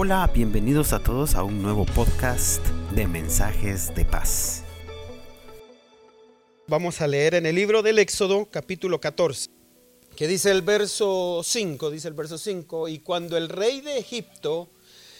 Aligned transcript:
Hola, 0.00 0.30
bienvenidos 0.32 0.92
a 0.92 1.00
todos 1.00 1.34
a 1.34 1.42
un 1.42 1.60
nuevo 1.60 1.84
podcast 1.84 2.64
de 2.94 3.08
mensajes 3.08 3.92
de 3.96 4.04
paz. 4.04 4.62
Vamos 6.68 7.00
a 7.00 7.08
leer 7.08 7.34
en 7.34 7.46
el 7.46 7.56
libro 7.56 7.82
del 7.82 7.98
Éxodo 7.98 8.46
capítulo 8.48 9.00
14, 9.00 9.50
que 10.14 10.28
dice 10.28 10.52
el 10.52 10.62
verso 10.62 11.40
5, 11.42 11.90
dice 11.90 12.06
el 12.06 12.14
verso 12.14 12.38
5, 12.38 12.86
y 12.86 13.00
cuando 13.00 13.36
el 13.36 13.48
rey 13.48 13.80
de 13.80 13.98
Egipto 13.98 14.68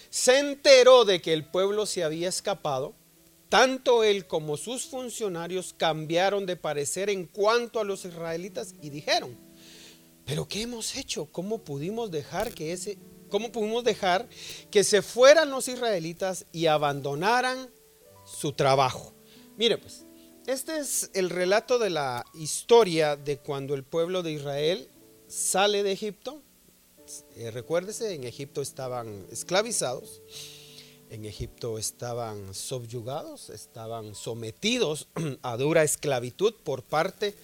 se 0.09 0.39
enteró 0.39 1.03
de 1.03 1.21
que 1.21 1.33
el 1.33 1.43
pueblo 1.43 1.85
se 1.85 2.05
había 2.05 2.29
escapado, 2.29 2.95
tanto 3.49 4.05
él 4.05 4.27
como 4.27 4.55
sus 4.55 4.85
funcionarios 4.85 5.73
cambiaron 5.73 6.45
de 6.45 6.55
parecer 6.55 7.09
en 7.09 7.25
cuanto 7.25 7.81
a 7.81 7.83
los 7.83 8.05
israelitas 8.05 8.75
y 8.81 8.91
dijeron, 8.91 9.37
pero 10.23 10.47
¿qué 10.47 10.61
hemos 10.61 10.95
hecho? 10.95 11.25
¿Cómo 11.25 11.65
pudimos 11.65 12.11
dejar 12.11 12.53
que 12.53 12.71
ese 12.71 12.97
cómo 13.29 13.51
pudimos 13.51 13.83
dejar 13.83 14.27
que 14.71 14.83
se 14.83 15.01
fueran 15.01 15.49
los 15.49 15.67
israelitas 15.67 16.45
y 16.51 16.65
abandonaran 16.65 17.69
su 18.25 18.53
trabajo? 18.53 19.13
Mire 19.57 19.77
pues, 19.77 20.05
este 20.47 20.79
es 20.79 21.11
el 21.13 21.29
relato 21.29 21.79
de 21.79 21.89
la 21.89 22.25
historia 22.33 23.15
de 23.15 23.37
cuando 23.37 23.75
el 23.75 23.83
pueblo 23.83 24.23
de 24.23 24.33
Israel 24.33 24.89
sale 25.27 25.83
de 25.83 25.91
Egipto. 25.91 26.41
Eh, 27.35 27.51
recuérdese, 27.51 28.13
en 28.13 28.23
Egipto 28.23 28.61
estaban 28.61 29.25
esclavizados 29.31 30.21
en 31.09 31.25
Egipto 31.25 31.77
estaban 31.77 32.53
subyugados, 32.53 33.49
estaban 33.49 34.15
sometidos 34.15 35.07
a 35.41 35.57
dura 35.57 35.83
esclavitud 35.83 36.53
por 36.63 36.83
parte 36.83 37.35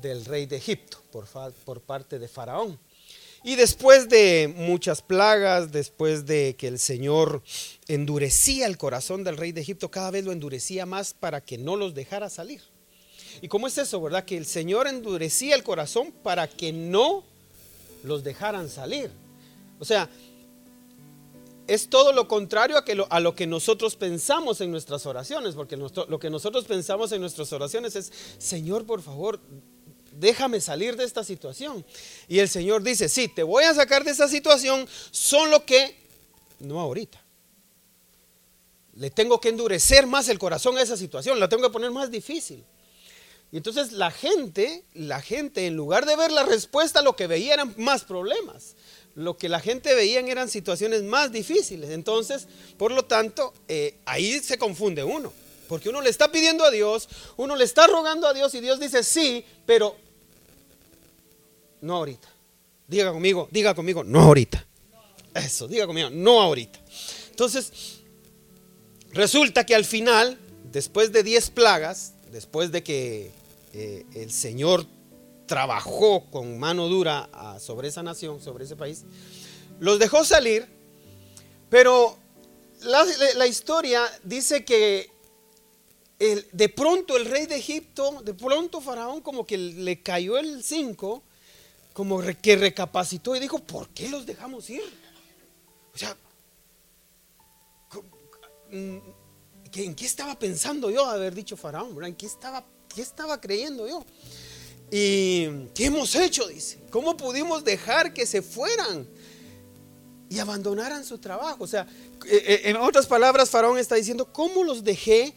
del 0.00 0.24
rey 0.24 0.46
de 0.46 0.56
Egipto, 0.56 0.98
por, 1.10 1.26
por, 1.64 1.80
parte 1.80 2.18
de 2.18 2.28
Faraón. 2.28 2.78
Y 3.42 3.54
después 3.54 4.08
de 4.08 4.52
muchas 4.56 5.00
plagas, 5.00 5.70
después 5.70 6.26
de 6.26 6.56
que 6.58 6.66
el 6.68 6.78
Señor 6.78 7.42
endurecía 7.86 8.66
el 8.66 8.76
corazón 8.76 9.22
del 9.22 9.36
rey 9.36 9.52
de 9.52 9.60
Egipto, 9.60 9.90
cada 9.90 10.10
vez 10.10 10.24
lo 10.24 10.32
endurecía 10.32 10.86
más 10.86 11.14
para 11.14 11.40
que 11.40 11.56
no 11.56 11.76
los 11.76 11.94
dejara 11.94 12.30
salir. 12.30 12.62
¿Y 13.40 13.48
cómo 13.48 13.68
es 13.68 13.78
eso, 13.78 14.00
verdad? 14.00 14.24
Que 14.24 14.36
el 14.36 14.46
Señor 14.46 14.88
endurecía 14.88 15.54
el 15.54 15.62
corazón 15.62 16.12
para 16.22 16.48
que 16.48 16.72
no 16.72 17.22
los 18.02 18.24
dejaran 18.24 18.68
salir. 18.68 19.10
O 19.78 19.84
sea, 19.84 20.10
es 21.68 21.88
todo 21.88 22.12
lo 22.12 22.26
contrario 22.26 22.76
a, 22.76 22.84
que 22.84 23.00
a 23.08 23.20
lo 23.20 23.34
que 23.34 23.46
nosotros 23.46 23.94
pensamos 23.94 24.60
en 24.60 24.70
nuestras 24.72 25.06
oraciones, 25.06 25.54
porque 25.54 25.76
lo 25.76 26.18
que 26.18 26.30
nosotros 26.30 26.64
pensamos 26.64 27.12
en 27.12 27.20
nuestras 27.20 27.52
oraciones 27.52 27.94
es, 27.94 28.10
Señor, 28.38 28.86
por 28.86 29.02
favor, 29.02 29.38
déjame 30.18 30.60
salir 30.60 30.96
de 30.96 31.04
esta 31.04 31.24
situación. 31.24 31.84
Y 32.28 32.38
el 32.38 32.48
Señor 32.48 32.82
dice, 32.82 33.08
sí, 33.08 33.28
te 33.28 33.42
voy 33.42 33.64
a 33.64 33.74
sacar 33.74 34.04
de 34.04 34.10
esta 34.10 34.28
situación, 34.28 34.88
solo 35.10 35.64
que 35.64 35.96
no 36.60 36.80
ahorita. 36.80 37.22
Le 38.94 39.10
tengo 39.10 39.40
que 39.40 39.48
endurecer 39.48 40.06
más 40.06 40.28
el 40.28 40.38
corazón 40.38 40.76
a 40.76 40.82
esa 40.82 40.96
situación, 40.96 41.38
la 41.38 41.48
tengo 41.48 41.62
que 41.62 41.70
poner 41.70 41.90
más 41.90 42.10
difícil. 42.10 42.64
Y 43.50 43.56
entonces 43.56 43.92
la 43.92 44.10
gente, 44.10 44.84
la 44.92 45.22
gente, 45.22 45.66
en 45.66 45.76
lugar 45.76 46.04
de 46.04 46.16
ver 46.16 46.32
la 46.32 46.44
respuesta, 46.44 47.00
lo 47.00 47.16
que 47.16 47.26
veía 47.26 47.54
eran 47.54 47.74
más 47.78 48.04
problemas 48.04 48.74
lo 49.18 49.36
que 49.36 49.48
la 49.48 49.58
gente 49.58 49.96
veía 49.96 50.20
eran 50.20 50.48
situaciones 50.48 51.02
más 51.02 51.32
difíciles. 51.32 51.90
Entonces, 51.90 52.46
por 52.76 52.92
lo 52.92 53.04
tanto, 53.04 53.52
eh, 53.66 53.98
ahí 54.04 54.38
se 54.38 54.58
confunde 54.58 55.02
uno. 55.02 55.32
Porque 55.68 55.88
uno 55.88 56.00
le 56.00 56.08
está 56.08 56.30
pidiendo 56.30 56.64
a 56.64 56.70
Dios, 56.70 57.08
uno 57.36 57.56
le 57.56 57.64
está 57.64 57.88
rogando 57.88 58.28
a 58.28 58.32
Dios 58.32 58.54
y 58.54 58.60
Dios 58.60 58.78
dice 58.78 59.02
sí, 59.02 59.44
pero 59.66 59.96
no 61.80 61.96
ahorita. 61.96 62.28
Diga 62.86 63.12
conmigo, 63.12 63.48
diga 63.50 63.74
conmigo, 63.74 64.02
no 64.04 64.20
ahorita. 64.20 64.64
Eso, 65.34 65.68
diga 65.68 65.86
conmigo, 65.86 66.10
no 66.10 66.40
ahorita. 66.40 66.80
Entonces, 67.30 68.00
resulta 69.12 69.64
que 69.66 69.74
al 69.74 69.84
final, 69.84 70.38
después 70.72 71.12
de 71.12 71.22
10 71.22 71.50
plagas, 71.50 72.14
después 72.32 72.72
de 72.72 72.82
que 72.82 73.30
eh, 73.74 74.06
el 74.14 74.30
Señor 74.30 74.86
trabajó 75.46 76.24
con 76.30 76.58
mano 76.58 76.88
dura 76.88 77.28
sobre 77.60 77.88
esa 77.88 78.02
nación, 78.02 78.40
sobre 78.40 78.64
ese 78.64 78.76
país, 78.76 79.04
los 79.80 79.98
dejó 79.98 80.24
salir, 80.24 80.66
pero 81.70 82.16
la, 82.82 83.46
historia 83.46 84.04
dice 84.24 84.64
que 84.64 85.10
de 86.18 86.68
pronto 86.68 87.16
el 87.16 87.26
rey 87.26 87.46
de 87.46 87.56
Egipto, 87.56 88.22
de 88.24 88.34
pronto 88.34 88.80
Faraón 88.80 89.20
como 89.20 89.46
que 89.46 89.56
le 89.56 90.02
cayó 90.02 90.38
el 90.38 90.62
5, 90.62 91.22
como 91.98 92.22
que 92.40 92.54
recapacitó 92.54 93.34
y 93.34 93.40
dijo, 93.40 93.58
¿por 93.58 93.88
qué 93.88 94.08
los 94.08 94.24
dejamos 94.24 94.70
ir? 94.70 94.84
O 95.92 95.98
sea, 95.98 96.16
mm, 98.70 98.98
¿en 99.72 99.94
qué 99.96 100.06
estaba 100.06 100.38
pensando 100.38 100.92
yo 100.92 101.04
haber 101.04 101.34
dicho 101.34 101.56
Faraón? 101.56 102.04
¿En 102.04 102.14
qué 102.14 102.26
estaba, 102.26 102.64
qué 102.94 103.02
estaba 103.02 103.40
creyendo 103.40 103.88
yo? 103.88 104.04
¿Y 104.92 105.66
qué 105.74 105.86
hemos 105.86 106.14
hecho? 106.14 106.46
Dice. 106.46 106.78
¿Cómo 106.90 107.16
pudimos 107.16 107.64
dejar 107.64 108.14
que 108.14 108.26
se 108.26 108.42
fueran 108.42 109.08
y 110.30 110.38
abandonaran 110.38 111.04
su 111.04 111.18
trabajo? 111.18 111.64
O 111.64 111.66
sea, 111.66 111.84
eh, 112.28 112.44
eh, 112.46 112.60
en 112.66 112.76
otras 112.76 113.08
palabras, 113.08 113.50
Faraón 113.50 113.76
está 113.76 113.96
diciendo, 113.96 114.32
¿cómo 114.32 114.62
los 114.62 114.84
dejé 114.84 115.34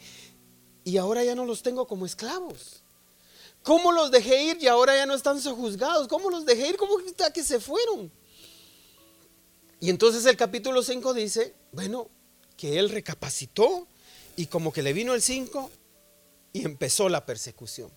y 0.84 0.96
ahora 0.96 1.24
ya 1.24 1.34
no 1.34 1.44
los 1.44 1.60
tengo 1.60 1.88
como 1.88 2.06
esclavos? 2.06 2.81
¿Cómo 3.62 3.92
los 3.92 4.10
dejé 4.10 4.42
ir 4.44 4.58
y 4.60 4.66
ahora 4.66 4.96
ya 4.96 5.06
no 5.06 5.14
están 5.14 5.40
sojuzgados? 5.40 6.08
¿Cómo 6.08 6.30
los 6.30 6.44
dejé 6.44 6.68
ir? 6.68 6.76
¿Cómo 6.76 6.98
está 7.00 7.32
que 7.32 7.42
se 7.42 7.60
fueron? 7.60 8.10
Y 9.80 9.90
entonces 9.90 10.24
el 10.26 10.36
capítulo 10.36 10.82
5 10.82 11.14
dice, 11.14 11.54
bueno, 11.72 12.08
que 12.56 12.78
él 12.78 12.90
recapacitó 12.90 13.86
y 14.36 14.46
como 14.46 14.72
que 14.72 14.82
le 14.82 14.92
vino 14.92 15.14
el 15.14 15.22
5 15.22 15.70
y 16.52 16.64
empezó 16.64 17.08
la 17.08 17.26
persecución 17.26 17.90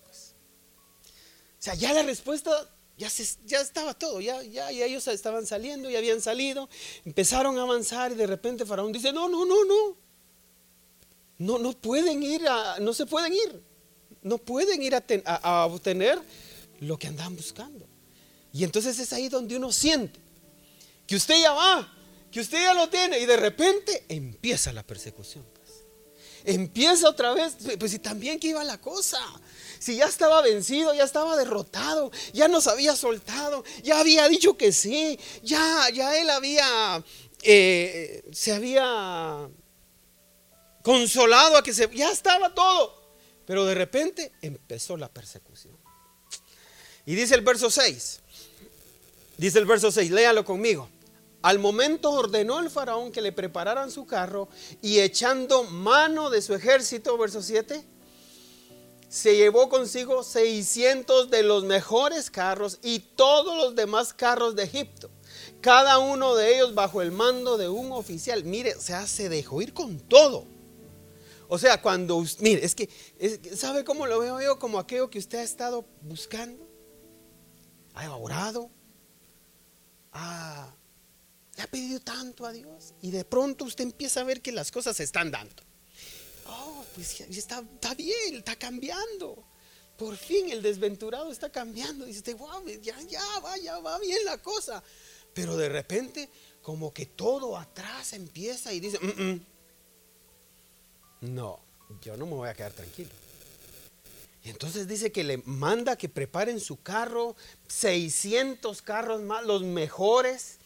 sea, 1.66 1.74
ya 1.74 1.92
la 1.92 2.02
respuesta, 2.02 2.50
ya, 2.96 3.10
se, 3.10 3.26
ya 3.44 3.60
estaba 3.60 3.92
todo, 3.94 4.20
ya, 4.20 4.40
ya, 4.42 4.70
ellos 4.70 5.06
estaban 5.08 5.46
saliendo, 5.46 5.90
ya 5.90 5.98
habían 5.98 6.20
salido, 6.20 6.68
empezaron 7.04 7.58
a 7.58 7.62
avanzar 7.62 8.12
y 8.12 8.14
de 8.14 8.26
repente 8.26 8.64
Faraón 8.64 8.92
dice, 8.92 9.12
no, 9.12 9.28
no, 9.28 9.44
no, 9.44 9.64
no, 9.64 9.96
no, 11.38 11.58
no 11.58 11.72
pueden 11.72 12.22
ir, 12.22 12.46
a, 12.46 12.78
no 12.78 12.94
se 12.94 13.04
pueden 13.06 13.32
ir, 13.32 13.62
no 14.26 14.38
pueden 14.38 14.82
ir 14.82 14.94
a, 15.24 15.66
obtener 15.66 16.20
lo 16.80 16.98
que 16.98 17.06
andan 17.06 17.36
buscando. 17.36 17.86
Y 18.52 18.64
entonces 18.64 18.98
es 18.98 19.12
ahí 19.12 19.28
donde 19.28 19.56
uno 19.56 19.70
siente 19.70 20.18
que 21.06 21.14
usted 21.14 21.40
ya 21.40 21.52
va, 21.52 21.92
que 22.32 22.40
usted 22.40 22.60
ya 22.60 22.74
lo 22.74 22.88
tiene 22.88 23.20
y 23.20 23.26
de 23.26 23.36
repente 23.36 24.04
empieza 24.08 24.72
la 24.72 24.82
persecución. 24.82 25.44
Pues. 25.54 25.84
Empieza 26.44 27.08
otra 27.08 27.34
vez, 27.34 27.56
pues 27.78 27.94
y 27.94 28.00
también 28.00 28.40
que 28.40 28.48
iba 28.48 28.64
la 28.64 28.80
cosa. 28.80 29.20
Si 29.78 29.96
ya 29.96 30.06
estaba 30.06 30.42
vencido, 30.42 30.92
ya 30.92 31.04
estaba 31.04 31.36
derrotado, 31.36 32.10
ya 32.32 32.48
nos 32.48 32.66
había 32.66 32.96
soltado, 32.96 33.62
ya 33.84 34.00
había 34.00 34.28
dicho 34.28 34.56
que 34.56 34.72
sí, 34.72 35.20
ya, 35.44 35.88
ya 35.90 36.18
él 36.18 36.30
había, 36.30 37.04
eh, 37.42 38.24
se 38.32 38.52
había 38.52 39.48
consolado 40.82 41.58
a 41.58 41.62
que 41.62 41.72
se, 41.72 41.88
ya 41.94 42.10
estaba 42.10 42.52
todo. 42.52 43.05
Pero 43.46 43.64
de 43.64 43.74
repente 43.74 44.32
empezó 44.42 44.96
la 44.96 45.08
persecución. 45.08 45.76
Y 47.06 47.14
dice 47.14 47.36
el 47.36 47.42
verso 47.42 47.70
6, 47.70 48.20
dice 49.38 49.58
el 49.58 49.66
verso 49.66 49.92
6, 49.92 50.10
léalo 50.10 50.44
conmigo. 50.44 50.88
Al 51.42 51.60
momento 51.60 52.10
ordenó 52.10 52.58
el 52.58 52.70
faraón 52.70 53.12
que 53.12 53.20
le 53.20 53.30
prepararan 53.30 53.92
su 53.92 54.04
carro 54.04 54.48
y 54.82 54.98
echando 54.98 55.62
mano 55.62 56.28
de 56.28 56.42
su 56.42 56.54
ejército, 56.54 57.16
verso 57.16 57.40
7, 57.40 57.84
se 59.08 59.36
llevó 59.36 59.68
consigo 59.68 60.24
600 60.24 61.30
de 61.30 61.44
los 61.44 61.62
mejores 61.62 62.32
carros 62.32 62.78
y 62.82 62.98
todos 62.98 63.56
los 63.56 63.76
demás 63.76 64.12
carros 64.12 64.56
de 64.56 64.64
Egipto. 64.64 65.08
Cada 65.60 65.98
uno 65.98 66.34
de 66.34 66.56
ellos 66.56 66.74
bajo 66.74 67.00
el 67.00 67.12
mando 67.12 67.56
de 67.56 67.68
un 67.68 67.92
oficial. 67.92 68.42
Mire, 68.42 68.74
o 68.74 68.80
sea, 68.80 69.06
se 69.06 69.28
dejó 69.28 69.62
ir 69.62 69.72
con 69.72 70.00
todo. 70.00 70.55
O 71.48 71.58
sea, 71.58 71.80
cuando, 71.80 72.24
mire, 72.40 72.64
es 72.64 72.74
que, 72.74 72.88
¿sabe 73.56 73.84
cómo 73.84 74.06
lo 74.06 74.18
veo 74.18 74.40
yo? 74.40 74.58
Como 74.58 74.78
aquello 74.78 75.10
que 75.10 75.18
usted 75.18 75.38
ha 75.38 75.42
estado 75.42 75.86
buscando, 76.02 76.68
ha 77.94 78.14
orado, 78.16 78.70
ha, 80.12 80.72
pedido 81.70 82.00
tanto 82.00 82.46
a 82.46 82.52
Dios 82.52 82.94
y 83.02 83.10
de 83.10 83.24
pronto 83.24 83.64
usted 83.64 83.84
empieza 83.84 84.20
a 84.20 84.24
ver 84.24 84.40
que 84.40 84.52
las 84.52 84.70
cosas 84.70 84.96
se 84.96 85.02
están 85.02 85.30
dando 85.30 85.66
pues 86.96 87.18
ya 87.18 87.26
está, 87.26 87.62
bien, 87.94 88.36
está 88.36 88.56
cambiando. 88.56 89.44
Por 89.98 90.16
fin 90.16 90.50
el 90.50 90.62
desventurado 90.62 91.30
está 91.30 91.52
cambiando. 91.52 92.06
Dice, 92.06 92.32
wow, 92.32 92.66
ya, 92.80 92.98
ya 93.02 93.22
va, 93.40 93.56
ya 93.58 93.78
va 93.80 93.98
bien 93.98 94.24
la 94.24 94.38
cosa. 94.38 94.82
Pero 95.34 95.58
de 95.58 95.68
repente, 95.68 96.30
como 96.62 96.92
que 96.94 97.04
todo 97.04 97.56
atrás 97.58 98.14
empieza 98.14 98.72
y 98.72 98.80
dice, 98.80 98.98
mm, 98.98 99.22
mm, 99.22 99.46
no, 101.20 101.60
yo 102.02 102.16
no 102.16 102.26
me 102.26 102.34
voy 102.34 102.48
a 102.48 102.54
quedar 102.54 102.72
tranquilo. 102.72 103.10
Entonces 104.44 104.86
dice 104.86 105.10
que 105.10 105.24
le 105.24 105.38
manda 105.38 105.96
que 105.96 106.08
preparen 106.08 106.60
su 106.60 106.80
carro, 106.80 107.34
600 107.68 108.80
carros 108.82 109.22
más, 109.22 109.44
los 109.44 109.62
mejores. 109.62 110.58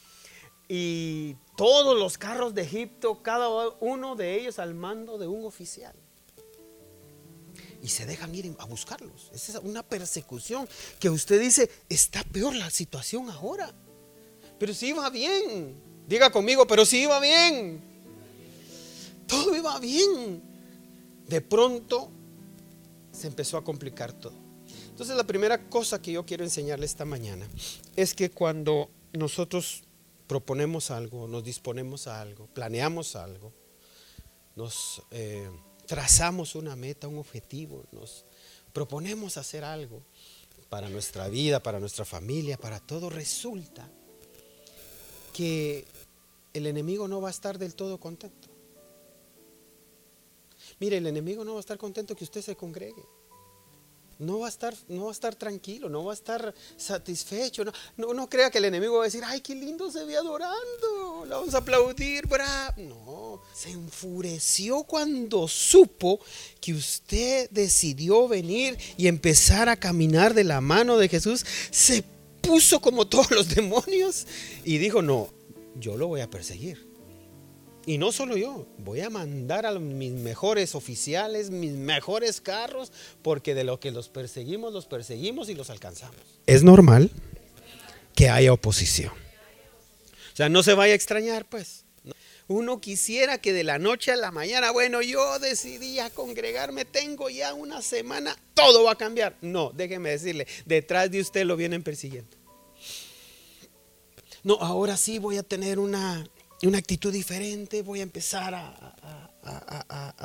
y 0.69 1.35
todos 1.56 1.99
los 1.99 2.17
carros 2.17 2.55
de 2.55 2.62
Egipto, 2.62 3.23
cada 3.23 3.49
uno 3.81 4.14
de 4.14 4.38
ellos 4.38 4.58
al 4.58 4.75
mando 4.75 5.19
de 5.19 5.26
un 5.26 5.44
oficial. 5.44 5.94
Y 7.82 7.88
se 7.88 8.06
dejan 8.06 8.35
ir 8.35 8.55
a 8.58 8.67
buscarlos. 8.67 9.31
Esa 9.35 9.52
es 9.52 9.64
una 9.64 9.82
persecución 9.82 10.69
que 10.99 11.11
usted 11.11 11.41
dice, 11.41 11.70
está 11.88 12.23
peor 12.25 12.55
la 12.55 12.70
situación 12.70 13.29
ahora. 13.31 13.75
Pero 14.58 14.75
si 14.75 14.88
iba 14.88 15.08
bien. 15.11 15.75
Diga 16.06 16.31
conmigo, 16.31 16.67
pero 16.67 16.85
si 16.85 17.02
iba 17.02 17.19
bien. 17.19 17.89
Todo 19.30 19.56
iba 19.56 19.78
bien. 19.78 20.42
De 21.26 21.40
pronto 21.40 22.10
se 23.12 23.28
empezó 23.28 23.56
a 23.56 23.64
complicar 23.64 24.12
todo. 24.12 24.34
Entonces 24.88 25.16
la 25.16 25.24
primera 25.24 25.68
cosa 25.68 26.02
que 26.02 26.12
yo 26.12 26.26
quiero 26.26 26.44
enseñarle 26.44 26.86
esta 26.86 27.04
mañana 27.04 27.48
es 27.96 28.14
que 28.14 28.30
cuando 28.30 28.90
nosotros 29.12 29.82
proponemos 30.26 30.90
algo, 30.90 31.26
nos 31.26 31.42
disponemos 31.42 32.06
a 32.06 32.20
algo, 32.20 32.46
planeamos 32.48 33.16
algo, 33.16 33.52
nos 34.56 35.02
eh, 35.10 35.50
trazamos 35.86 36.54
una 36.54 36.76
meta, 36.76 37.08
un 37.08 37.18
objetivo, 37.18 37.84
nos 37.92 38.24
proponemos 38.72 39.36
hacer 39.36 39.64
algo 39.64 40.02
para 40.68 40.88
nuestra 40.88 41.28
vida, 41.28 41.62
para 41.62 41.80
nuestra 41.80 42.04
familia, 42.04 42.56
para 42.56 42.78
todo, 42.78 43.10
resulta 43.10 43.88
que 45.32 45.84
el 46.54 46.66
enemigo 46.66 47.08
no 47.08 47.20
va 47.20 47.28
a 47.28 47.32
estar 47.32 47.58
del 47.58 47.74
todo 47.74 47.98
contento. 47.98 48.39
Mire, 50.78 50.99
el 50.99 51.06
enemigo 51.06 51.44
no 51.44 51.52
va 51.52 51.58
a 51.58 51.61
estar 51.61 51.78
contento 51.78 52.14
que 52.14 52.25
usted 52.25 52.43
se 52.43 52.56
congregue 52.56 53.02
no 54.20 54.40
va 54.40 54.46
a 54.46 54.50
estar, 54.50 54.75
no 54.88 55.05
va 55.05 55.08
a 55.08 55.12
estar 55.12 55.34
tranquilo, 55.34 55.88
no 55.88 56.05
va 56.05 56.12
a 56.12 56.14
estar 56.14 56.55
satisfecho. 56.76 57.64
No, 57.96 58.12
no, 58.12 58.28
crea 58.28 58.50
que 58.50 58.58
el 58.58 58.67
enemigo 58.67 58.96
va 58.96 59.05
a 59.05 59.06
decir, 59.06 59.22
ay, 59.26 59.40
qué 59.40 59.55
lindo 59.55 59.90
se 59.90 60.05
ve 60.05 60.17
adorando, 60.17 61.25
la 61.26 61.37
vamos 61.37 61.55
a 61.55 61.58
aplaudir, 61.58 62.26
bra. 62.26 62.75
No, 62.76 63.40
se 63.55 63.70
enfureció 63.70 64.82
cuando 64.84 65.49
supo 65.49 66.20
que 66.61 66.75
usted 66.75 67.49
decidió 67.50 68.28
venir 68.28 68.78
y 68.99 69.08
empezar 69.08 69.70
a 69.70 69.76
caminar 69.76 70.34
de 70.34 70.44
la 70.44 70.61
mano 70.61 70.99
de 70.99 71.08
Jesús. 71.08 71.44
Se 71.70 72.05
puso 72.43 72.81
como 72.81 73.06
todos 73.06 73.31
los 73.31 73.49
demonios 73.55 74.26
y 74.64 74.76
dijo, 74.76 75.00
no, 75.00 75.31
yo 75.76 75.96
lo 75.96 76.08
voy 76.08 76.20
a 76.20 76.28
perseguir. 76.28 76.89
Y 77.86 77.98
no 77.98 78.12
solo 78.12 78.36
yo, 78.36 78.66
voy 78.78 79.00
a 79.00 79.10
mandar 79.10 79.64
a 79.64 79.78
mis 79.78 80.12
mejores 80.12 80.74
oficiales, 80.74 81.50
mis 81.50 81.72
mejores 81.72 82.40
carros, 82.40 82.92
porque 83.22 83.54
de 83.54 83.64
lo 83.64 83.80
que 83.80 83.90
los 83.90 84.08
perseguimos, 84.08 84.72
los 84.72 84.86
perseguimos 84.86 85.48
y 85.48 85.54
los 85.54 85.70
alcanzamos. 85.70 86.20
Es 86.46 86.62
normal 86.62 87.10
que 88.14 88.28
haya 88.28 88.52
oposición. 88.52 89.12
O 90.32 90.36
sea, 90.36 90.48
no 90.48 90.62
se 90.62 90.74
vaya 90.74 90.92
a 90.92 90.96
extrañar, 90.96 91.46
pues. 91.48 91.84
Uno 92.48 92.80
quisiera 92.80 93.38
que 93.38 93.52
de 93.52 93.62
la 93.62 93.78
noche 93.78 94.10
a 94.10 94.16
la 94.16 94.32
mañana, 94.32 94.72
bueno, 94.72 95.02
yo 95.02 95.38
decidí 95.38 96.00
a 96.00 96.10
congregarme, 96.10 96.84
tengo 96.84 97.30
ya 97.30 97.54
una 97.54 97.80
semana, 97.80 98.36
todo 98.54 98.82
va 98.84 98.92
a 98.92 98.98
cambiar. 98.98 99.36
No, 99.40 99.70
déjeme 99.70 100.10
decirle, 100.10 100.48
detrás 100.66 101.10
de 101.12 101.20
usted 101.20 101.44
lo 101.44 101.56
vienen 101.56 101.84
persiguiendo. 101.84 102.36
No, 104.42 104.54
ahora 104.54 104.96
sí 104.96 105.18
voy 105.20 105.36
a 105.36 105.44
tener 105.44 105.78
una, 105.78 106.26
una 106.66 106.78
actitud 106.78 107.12
diferente, 107.12 107.82
voy 107.82 108.00
a 108.00 108.02
empezar 108.02 108.54
a, 108.54 108.96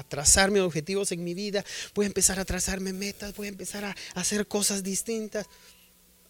trazar 0.10 0.52
mis 0.52 0.62
objetivos 0.62 1.12
en 1.12 1.24
mi 1.24 1.34
vida, 1.34 1.64
voy 1.94 2.06
a 2.06 2.08
empezar 2.08 2.40
a 2.40 2.46
trazarme 2.46 2.92
metas, 2.94 3.34
voy 3.36 3.48
a 3.48 3.50
empezar 3.50 3.86
a, 3.86 3.96
hacer 4.16 4.48
cosas 4.48 4.84
distintas. 4.84 5.48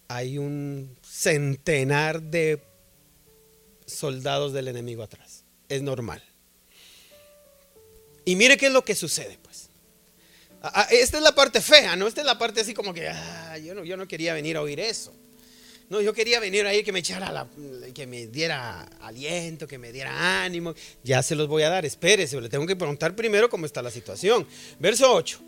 Hay 0.07 0.37
un 0.37 0.95
centenar 1.03 2.21
de 2.21 2.61
soldados 3.85 4.53
del 4.53 4.67
enemigo 4.67 5.01
atrás. 5.01 5.43
Es 5.67 5.81
normal. 5.81 6.23
Y 8.23 8.35
mire 8.35 8.57
qué 8.57 8.67
es 8.67 8.71
lo 8.71 8.83
que 8.83 8.95
sucede, 8.95 9.39
pues. 9.41 9.69
Esta 10.91 11.17
es 11.17 11.23
la 11.23 11.33
parte 11.33 11.61
fea, 11.61 11.95
¿no? 11.95 12.07
Esta 12.07 12.21
es 12.21 12.27
la 12.27 12.37
parte 12.37 12.61
así 12.61 12.73
como 12.73 12.93
que, 12.93 13.07
ah, 13.07 13.57
yo, 13.57 13.75
no, 13.75 13.83
yo 13.83 13.97
no 13.97 14.07
quería 14.07 14.33
venir 14.33 14.57
a 14.57 14.61
oír 14.61 14.79
eso. 14.79 15.13
No, 15.89 16.01
yo 16.01 16.13
quería 16.13 16.39
venir 16.39 16.65
ahí 16.65 16.83
que 16.83 16.91
me 16.91 16.99
echara 16.99 17.31
la, 17.31 17.47
que 17.93 18.07
me 18.07 18.25
diera 18.27 18.81
aliento, 19.01 19.67
que 19.67 19.77
me 19.77 19.91
diera 19.91 20.43
ánimo. 20.43 20.73
Ya 21.03 21.21
se 21.21 21.35
los 21.35 21.47
voy 21.47 21.61
a 21.63 21.69
dar, 21.69 21.85
espérese, 21.85 22.41
le 22.41 22.49
tengo 22.49 22.65
que 22.65 22.75
preguntar 22.75 23.15
primero 23.15 23.49
cómo 23.49 23.65
está 23.65 23.81
la 23.83 23.91
situación. 23.91 24.47
Verso 24.79 25.13
8. 25.13 25.39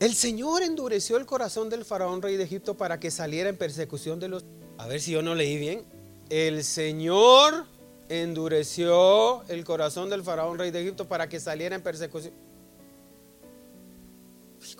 El 0.00 0.14
Señor 0.14 0.62
endureció 0.62 1.18
el 1.18 1.26
corazón 1.26 1.68
del 1.68 1.84
faraón 1.84 2.22
rey 2.22 2.38
de 2.38 2.44
Egipto 2.44 2.74
para 2.74 2.98
que 2.98 3.10
saliera 3.10 3.50
en 3.50 3.56
persecución 3.58 4.18
de 4.18 4.28
los... 4.28 4.46
A 4.78 4.86
ver 4.86 4.98
si 4.98 5.10
yo 5.10 5.20
no 5.20 5.34
leí 5.34 5.58
bien. 5.58 5.84
El 6.30 6.64
Señor 6.64 7.66
endureció 8.08 9.42
el 9.48 9.62
corazón 9.64 10.08
del 10.08 10.22
faraón 10.22 10.58
rey 10.58 10.70
de 10.70 10.80
Egipto 10.80 11.06
para 11.06 11.28
que 11.28 11.38
saliera 11.38 11.76
en 11.76 11.82
persecución. 11.82 12.32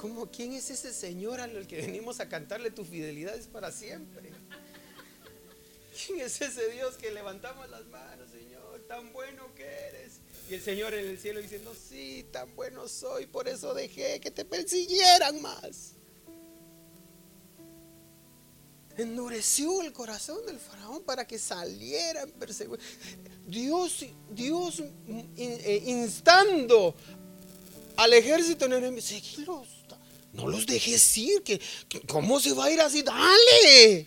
¿Cómo, 0.01 0.31
¿Quién 0.31 0.55
es 0.55 0.71
ese 0.71 0.95
Señor 0.95 1.43
al 1.43 1.67
que 1.67 1.83
venimos 1.83 2.21
a 2.21 2.29
cantarle 2.31 2.71
tu 2.71 2.87
fidelidad 2.87 3.35
es 3.37 3.47
para 3.47 3.71
siempre? 3.71 4.31
¿Quién 6.07 6.21
es 6.21 6.41
ese 6.41 6.71
Dios 6.71 6.97
que 6.97 7.11
levantamos 7.11 7.69
las 7.69 7.85
manos, 7.89 8.31
Señor? 8.31 8.81
Tan 8.89 9.13
bueno 9.13 9.55
que 9.55 9.65
eres. 9.65 10.13
Y 10.49 10.55
el 10.55 10.63
Señor 10.63 10.95
en 10.95 11.07
el 11.07 11.19
cielo 11.19 11.43
diciendo, 11.43 11.75
sí, 11.75 12.27
tan 12.33 12.57
bueno 12.57 12.89
soy, 12.89 13.27
por 13.27 13.47
eso 13.47 13.75
dejé 13.75 14.21
que 14.21 14.31
te 14.31 14.47
persiguieran 14.47 15.43
más. 15.43 15.93
Endureció 18.97 19.83
el 19.83 19.93
corazón 19.93 20.47
del 20.47 20.59
faraón 20.59 21.03
para 21.03 21.27
que 21.27 21.39
saliera 21.39 22.23
en 22.23 22.31
persecución. 22.33 22.89
Dios, 23.47 24.07
Dios 24.31 24.83
eh, 25.37 25.83
instando 25.85 26.95
al 27.97 28.15
ejército 28.15 28.65
enemigo, 28.65 29.03
seguilos, 29.03 29.80
no 30.33 30.49
los 30.49 30.67
dejes 30.67 31.17
ir, 31.17 31.43
que, 31.43 31.61
¿cómo 32.07 32.41
se 32.41 32.53
va 32.53 32.67
a 32.67 32.71
ir 32.71 32.81
así? 32.81 33.03
Dale. 33.03 34.07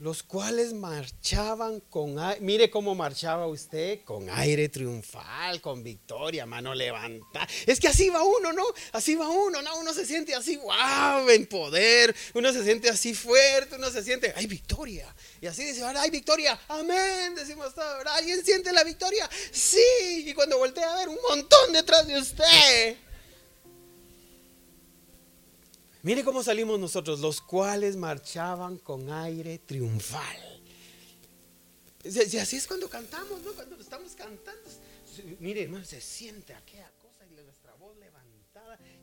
Los 0.00 0.22
cuales 0.22 0.72
marchaban 0.72 1.80
con 1.80 2.18
aire, 2.18 2.40
mire 2.40 2.70
cómo 2.70 2.94
marchaba 2.94 3.46
usted, 3.46 4.02
con 4.04 4.28
aire 4.28 4.68
triunfal, 4.68 5.60
con 5.60 5.82
victoria, 5.82 6.44
mano 6.46 6.74
levantada. 6.74 7.46
Es 7.64 7.78
que 7.78 7.88
así 7.88 8.10
va 8.10 8.22
uno, 8.22 8.52
¿no? 8.52 8.64
Así 8.92 9.14
va 9.14 9.28
uno, 9.28 9.62
¿no? 9.62 9.78
Uno 9.78 9.94
se 9.94 10.04
siente 10.04 10.34
así, 10.34 10.56
wow, 10.56 11.28
en 11.30 11.46
poder, 11.46 12.14
uno 12.34 12.52
se 12.52 12.64
siente 12.64 12.90
así 12.90 13.14
fuerte, 13.14 13.76
uno 13.76 13.88
se 13.90 14.02
siente, 14.02 14.32
hay 14.36 14.46
victoria. 14.46 15.14
Y 15.40 15.46
así 15.46 15.64
dice, 15.64 15.84
hay 15.84 16.10
victoria, 16.10 16.58
amén, 16.68 17.34
decimos 17.34 17.74
todo, 17.74 17.96
¿verdad? 17.98 18.16
¿Alguien 18.16 18.44
siente 18.44 18.72
la 18.72 18.84
victoria? 18.84 19.30
Sí, 19.52 20.24
y 20.26 20.34
cuando 20.34 20.58
voltea 20.58 20.92
a 20.92 20.98
ver 20.98 21.08
un 21.08 21.18
montón 21.28 21.72
detrás 21.72 22.06
de 22.06 22.18
usted. 22.18 23.03
Mire 26.04 26.22
cómo 26.22 26.44
salimos 26.44 26.78
nosotros, 26.78 27.18
los 27.18 27.40
cuales 27.40 27.96
marchaban 27.96 28.78
con 28.78 29.10
aire 29.10 29.58
triunfal. 29.58 30.62
Y 32.04 32.36
así 32.36 32.56
es 32.56 32.66
cuando 32.66 32.88
cantamos, 32.88 33.42
¿no? 33.42 33.52
Cuando 33.52 33.80
estamos 33.80 34.12
cantando. 34.14 34.70
Mire, 35.40 35.64
hermano, 35.64 35.84
se 35.84 36.00
siente 36.00 36.54
aquella 36.54 36.90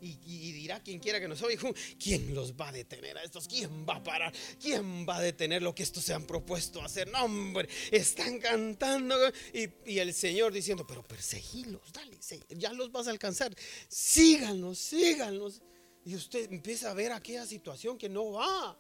y, 0.01 0.51
dirá 0.51 0.81
quien 0.81 0.99
quiera 0.99 1.19
que 1.19 1.27
nos 1.27 1.41
oiga, 1.43 1.61
¿quién 2.01 2.33
los 2.33 2.53
va 2.53 2.69
a 2.69 2.71
detener 2.71 3.17
a 3.17 3.23
estos? 3.23 3.47
¿Quién 3.47 3.85
va 3.87 3.97
a 3.97 4.03
parar? 4.03 4.33
¿Quién 4.59 5.05
va 5.07 5.17
a 5.17 5.21
detener 5.21 5.61
lo 5.61 5.75
que 5.75 5.83
estos 5.83 6.03
se 6.03 6.13
han 6.13 6.25
propuesto 6.25 6.81
hacer? 6.81 7.07
No, 7.09 7.25
hombre, 7.25 7.69
están 7.91 8.39
cantando 8.39 9.15
y, 9.53 9.99
el 9.99 10.13
Señor 10.13 10.53
diciendo, 10.53 10.87
pero 10.87 11.03
perseguilos, 11.03 11.93
dale, 11.93 12.17
ya 12.49 12.73
los 12.73 12.91
vas 12.91 13.07
a 13.07 13.11
alcanzar, 13.11 13.55
síganlos, 13.87 14.79
síganlos. 14.79 15.61
Y 16.03 16.15
usted 16.15 16.51
empieza 16.51 16.91
a 16.91 16.93
ver 16.93 17.11
aquella 17.11 17.45
situación 17.45 17.97
que 17.97 18.09
no 18.09 18.31
va. 18.31 18.77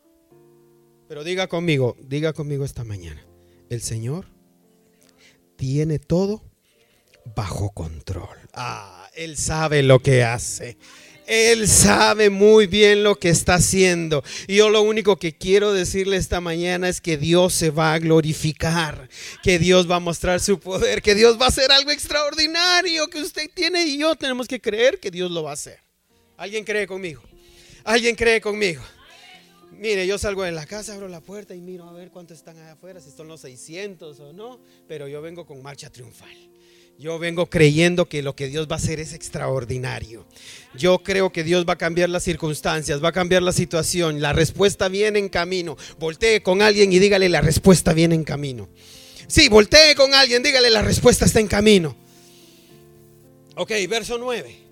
Pero 1.07 1.23
diga 1.23 1.47
conmigo, 1.47 1.95
diga 1.99 2.33
conmigo 2.33 2.65
esta 2.65 2.83
mañana, 2.83 3.23
el 3.69 3.81
Señor 3.81 4.25
tiene 5.55 5.99
todo 5.99 6.41
bajo 7.35 7.69
control. 7.71 8.37
Ah, 8.53 9.09
Él 9.13 9.37
sabe 9.37 9.83
lo 9.83 9.99
que 9.99 10.23
hace. 10.23 10.77
Él 11.27 11.67
sabe 11.67 12.29
muy 12.29 12.67
bien 12.67 13.03
lo 13.03 13.19
que 13.19 13.29
está 13.29 13.53
haciendo. 13.55 14.23
Y 14.47 14.55
yo 14.55 14.69
lo 14.69 14.81
único 14.81 15.17
que 15.17 15.37
quiero 15.37 15.71
decirle 15.71 16.17
esta 16.17 16.41
mañana 16.41 16.89
es 16.89 16.99
que 16.99 17.17
Dios 17.17 17.53
se 17.53 17.69
va 17.69 17.93
a 17.93 17.99
glorificar, 17.99 19.07
que 19.43 19.59
Dios 19.59 19.89
va 19.89 19.97
a 19.97 19.99
mostrar 19.99 20.39
su 20.39 20.59
poder, 20.59 21.01
que 21.01 21.15
Dios 21.15 21.39
va 21.39 21.45
a 21.45 21.49
hacer 21.49 21.71
algo 21.71 21.91
extraordinario 21.91 23.07
que 23.07 23.21
usted 23.21 23.49
tiene 23.53 23.85
y 23.85 23.99
yo 23.99 24.15
tenemos 24.15 24.47
que 24.47 24.59
creer 24.59 24.99
que 24.99 25.11
Dios 25.11 25.29
lo 25.29 25.43
va 25.43 25.51
a 25.51 25.53
hacer. 25.53 25.90
¿Alguien 26.41 26.63
cree 26.63 26.87
conmigo? 26.87 27.21
¿Alguien 27.83 28.15
cree 28.15 28.41
conmigo? 28.41 28.81
Mire, 29.73 30.07
yo 30.07 30.17
salgo 30.17 30.41
de 30.41 30.51
la 30.51 30.65
casa, 30.65 30.95
abro 30.95 31.07
la 31.07 31.21
puerta 31.21 31.53
y 31.53 31.61
miro 31.61 31.87
a 31.87 31.93
ver 31.93 32.09
cuántos 32.09 32.39
están 32.39 32.57
allá 32.57 32.71
afuera, 32.71 32.99
si 32.99 33.11
son 33.11 33.27
los 33.27 33.41
600 33.41 34.19
o 34.19 34.33
no, 34.33 34.59
pero 34.87 35.07
yo 35.07 35.21
vengo 35.21 35.45
con 35.45 35.61
marcha 35.61 35.91
triunfal 35.91 36.35
Yo 36.97 37.19
vengo 37.19 37.45
creyendo 37.45 38.09
que 38.09 38.23
lo 38.23 38.35
que 38.35 38.47
Dios 38.47 38.67
va 38.67 38.77
a 38.77 38.79
hacer 38.79 38.99
es 38.99 39.13
extraordinario. 39.13 40.25
Yo 40.73 41.03
creo 41.03 41.31
que 41.31 41.43
Dios 41.43 41.63
va 41.69 41.73
a 41.73 41.77
cambiar 41.77 42.09
las 42.09 42.23
circunstancias, 42.23 43.03
va 43.03 43.09
a 43.09 43.13
cambiar 43.13 43.43
la 43.43 43.53
situación. 43.53 44.19
La 44.19 44.33
respuesta 44.33 44.87
viene 44.87 45.19
en 45.19 45.29
camino. 45.29 45.77
Voltee 45.99 46.41
con 46.41 46.63
alguien 46.63 46.91
y 46.91 46.97
dígale, 46.97 47.29
la 47.29 47.41
respuesta 47.41 47.93
viene 47.93 48.15
en 48.15 48.23
camino. 48.23 48.67
Sí, 49.27 49.47
voltee 49.47 49.93
con 49.93 50.15
alguien, 50.15 50.41
dígale, 50.41 50.71
la 50.71 50.81
respuesta 50.81 51.23
está 51.23 51.39
en 51.39 51.47
camino. 51.47 51.95
Ok, 53.57 53.73
verso 53.87 54.17
9. 54.17 54.70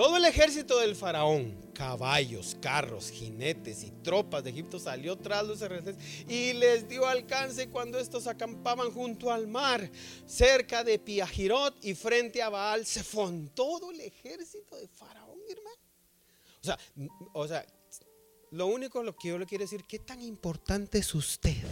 Todo 0.00 0.16
el 0.16 0.24
ejército 0.24 0.78
del 0.78 0.96
faraón, 0.96 1.72
caballos, 1.74 2.56
carros, 2.58 3.10
jinetes 3.10 3.84
y 3.84 3.90
tropas 4.02 4.42
de 4.42 4.48
Egipto 4.48 4.78
salió 4.78 5.18
tras 5.18 5.46
los 5.46 5.58
israelitas 5.58 5.96
y 6.26 6.54
les 6.54 6.88
dio 6.88 7.06
alcance 7.06 7.68
cuando 7.68 7.98
estos 7.98 8.26
acampaban 8.26 8.90
junto 8.92 9.30
al 9.30 9.46
mar, 9.46 9.90
cerca 10.24 10.82
de 10.84 10.98
Piajirot 10.98 11.84
y 11.84 11.94
frente 11.94 12.40
a 12.40 12.48
Baal. 12.48 12.86
Fue 12.86 13.30
todo 13.54 13.90
el 13.90 14.00
ejército 14.00 14.74
de 14.76 14.88
faraón, 14.88 15.38
hermano. 15.50 15.82
O 16.62 16.64
sea, 16.64 16.78
o 17.34 17.46
sea, 17.46 17.66
lo 18.52 18.68
único 18.68 19.02
lo 19.02 19.14
que 19.14 19.28
yo 19.28 19.36
le 19.36 19.44
quiero 19.44 19.64
decir, 19.64 19.84
¿qué 19.86 19.98
tan 19.98 20.22
importante 20.22 20.96
es 20.96 21.14
usted? 21.14 21.62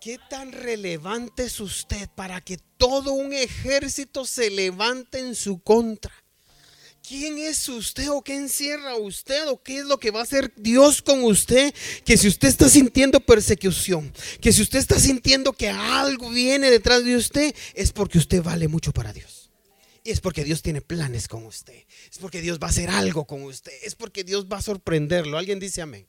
¿Qué 0.00 0.18
tan 0.28 0.50
relevante 0.50 1.44
es 1.44 1.60
usted 1.60 2.08
para 2.16 2.40
que 2.40 2.58
todo 2.76 3.12
un 3.12 3.32
ejército 3.32 4.26
se 4.26 4.50
levante 4.50 5.20
en 5.20 5.36
su 5.36 5.62
contra? 5.62 6.23
¿Quién 7.06 7.36
es 7.36 7.68
usted 7.68 8.10
o 8.10 8.22
qué 8.22 8.34
encierra 8.34 8.96
usted 8.96 9.46
o 9.48 9.62
qué 9.62 9.80
es 9.80 9.84
lo 9.84 9.98
que 9.98 10.10
va 10.10 10.20
a 10.20 10.22
hacer 10.22 10.50
Dios 10.56 11.02
con 11.02 11.22
usted? 11.22 11.74
Que 12.02 12.16
si 12.16 12.28
usted 12.28 12.48
está 12.48 12.66
sintiendo 12.66 13.20
persecución, 13.20 14.10
que 14.40 14.54
si 14.54 14.62
usted 14.62 14.78
está 14.78 14.98
sintiendo 14.98 15.52
que 15.52 15.68
algo 15.68 16.30
viene 16.30 16.70
detrás 16.70 17.04
de 17.04 17.16
usted, 17.16 17.54
es 17.74 17.92
porque 17.92 18.16
usted 18.16 18.42
vale 18.42 18.68
mucho 18.68 18.90
para 18.90 19.12
Dios. 19.12 19.50
Y 20.02 20.12
es 20.12 20.20
porque 20.22 20.44
Dios 20.44 20.62
tiene 20.62 20.80
planes 20.80 21.28
con 21.28 21.44
usted. 21.44 21.84
Es 22.10 22.16
porque 22.16 22.40
Dios 22.40 22.58
va 22.58 22.68
a 22.68 22.70
hacer 22.70 22.88
algo 22.88 23.26
con 23.26 23.42
usted. 23.42 23.72
Es 23.82 23.94
porque 23.94 24.24
Dios 24.24 24.46
va 24.50 24.56
a 24.56 24.62
sorprenderlo. 24.62 25.36
Alguien 25.36 25.60
dice 25.60 25.82
amén. 25.82 26.06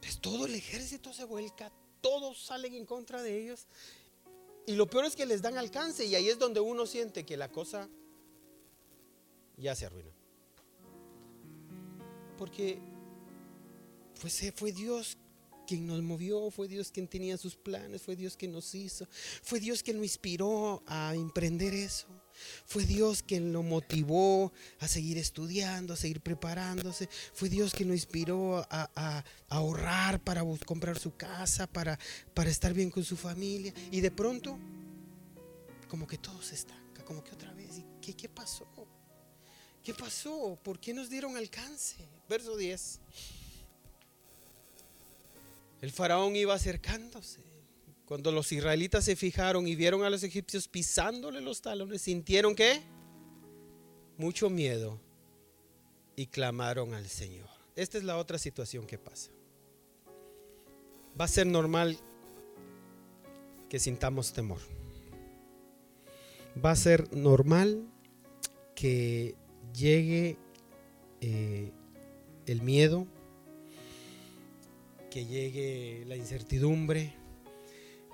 Pues 0.00 0.20
todo 0.20 0.44
el 0.44 0.54
ejército 0.54 1.14
se 1.14 1.24
vuelca, 1.24 1.72
todos 2.02 2.44
salen 2.44 2.74
en 2.74 2.84
contra 2.84 3.22
de 3.22 3.42
ellos. 3.42 3.66
Y 4.66 4.74
lo 4.74 4.86
peor 4.90 5.06
es 5.06 5.16
que 5.16 5.24
les 5.24 5.40
dan 5.40 5.56
alcance 5.56 6.04
y 6.04 6.14
ahí 6.14 6.28
es 6.28 6.38
donde 6.38 6.60
uno 6.60 6.84
siente 6.84 7.24
que 7.24 7.38
la 7.38 7.48
cosa 7.50 7.88
ya 9.56 9.74
se 9.74 9.86
arruinó. 9.86 10.10
Porque 12.36 12.78
pues, 14.20 14.52
fue 14.54 14.72
Dios 14.72 15.16
quien 15.66 15.86
nos 15.86 16.02
movió, 16.02 16.50
fue 16.50 16.68
Dios 16.68 16.90
quien 16.90 17.08
tenía 17.08 17.36
sus 17.36 17.56
planes, 17.56 18.02
fue 18.02 18.16
Dios 18.16 18.36
quien 18.36 18.52
nos 18.52 18.74
hizo, 18.74 19.06
fue 19.42 19.58
Dios 19.60 19.82
quien 19.82 19.96
nos 19.96 20.04
inspiró 20.04 20.82
a 20.86 21.14
emprender 21.14 21.74
eso. 21.74 22.06
Fue 22.66 22.84
Dios 22.84 23.22
quien 23.22 23.50
lo 23.50 23.62
motivó 23.62 24.52
a 24.80 24.88
seguir 24.88 25.16
estudiando, 25.16 25.94
a 25.94 25.96
seguir 25.96 26.20
preparándose. 26.20 27.08
Fue 27.32 27.48
Dios 27.48 27.72
quien 27.72 27.88
lo 27.88 27.94
inspiró 27.94 28.58
a, 28.68 29.24
ahorrar 29.48 30.20
para 30.22 30.42
comprar 30.66 30.98
su 30.98 31.16
casa, 31.16 31.66
para, 31.66 31.98
para 32.34 32.50
estar 32.50 32.74
bien 32.74 32.90
con 32.90 33.04
su 33.04 33.16
familia. 33.16 33.72
Y 33.90 34.02
de 34.02 34.10
pronto, 34.10 34.58
como 35.88 36.06
que 36.06 36.18
todo 36.18 36.42
se 36.42 36.56
estanca, 36.56 37.02
como 37.06 37.24
que 37.24 37.32
otra 37.32 37.54
vez. 37.54 37.78
¿Y 37.78 38.12
qué 38.12 38.28
pasó? 38.28 38.66
¿Qué 39.86 39.94
pasó? 39.94 40.58
¿Por 40.64 40.80
qué 40.80 40.92
nos 40.92 41.08
dieron 41.08 41.36
alcance? 41.36 41.94
Verso 42.28 42.56
10. 42.56 42.98
El 45.80 45.92
faraón 45.92 46.34
iba 46.34 46.54
acercándose. 46.54 47.40
Cuando 48.04 48.32
los 48.32 48.50
israelitas 48.50 49.04
se 49.04 49.14
fijaron 49.14 49.68
y 49.68 49.76
vieron 49.76 50.02
a 50.02 50.10
los 50.10 50.24
egipcios 50.24 50.66
pisándole 50.66 51.40
los 51.40 51.62
talones, 51.62 52.02
sintieron 52.02 52.56
que 52.56 52.82
mucho 54.18 54.50
miedo 54.50 54.98
y 56.16 56.26
clamaron 56.26 56.92
al 56.92 57.06
Señor. 57.06 57.48
Esta 57.76 57.96
es 57.96 58.02
la 58.02 58.16
otra 58.16 58.38
situación 58.38 58.88
que 58.88 58.98
pasa. 58.98 59.30
Va 61.18 61.26
a 61.26 61.28
ser 61.28 61.46
normal 61.46 61.96
que 63.68 63.78
sintamos 63.78 64.32
temor. 64.32 64.58
Va 66.64 66.72
a 66.72 66.76
ser 66.76 67.14
normal 67.14 67.86
que 68.74 69.36
llegue 69.76 70.38
eh, 71.20 71.70
el 72.46 72.62
miedo, 72.62 73.06
que 75.10 75.26
llegue 75.26 76.04
la 76.06 76.16
incertidumbre, 76.16 77.14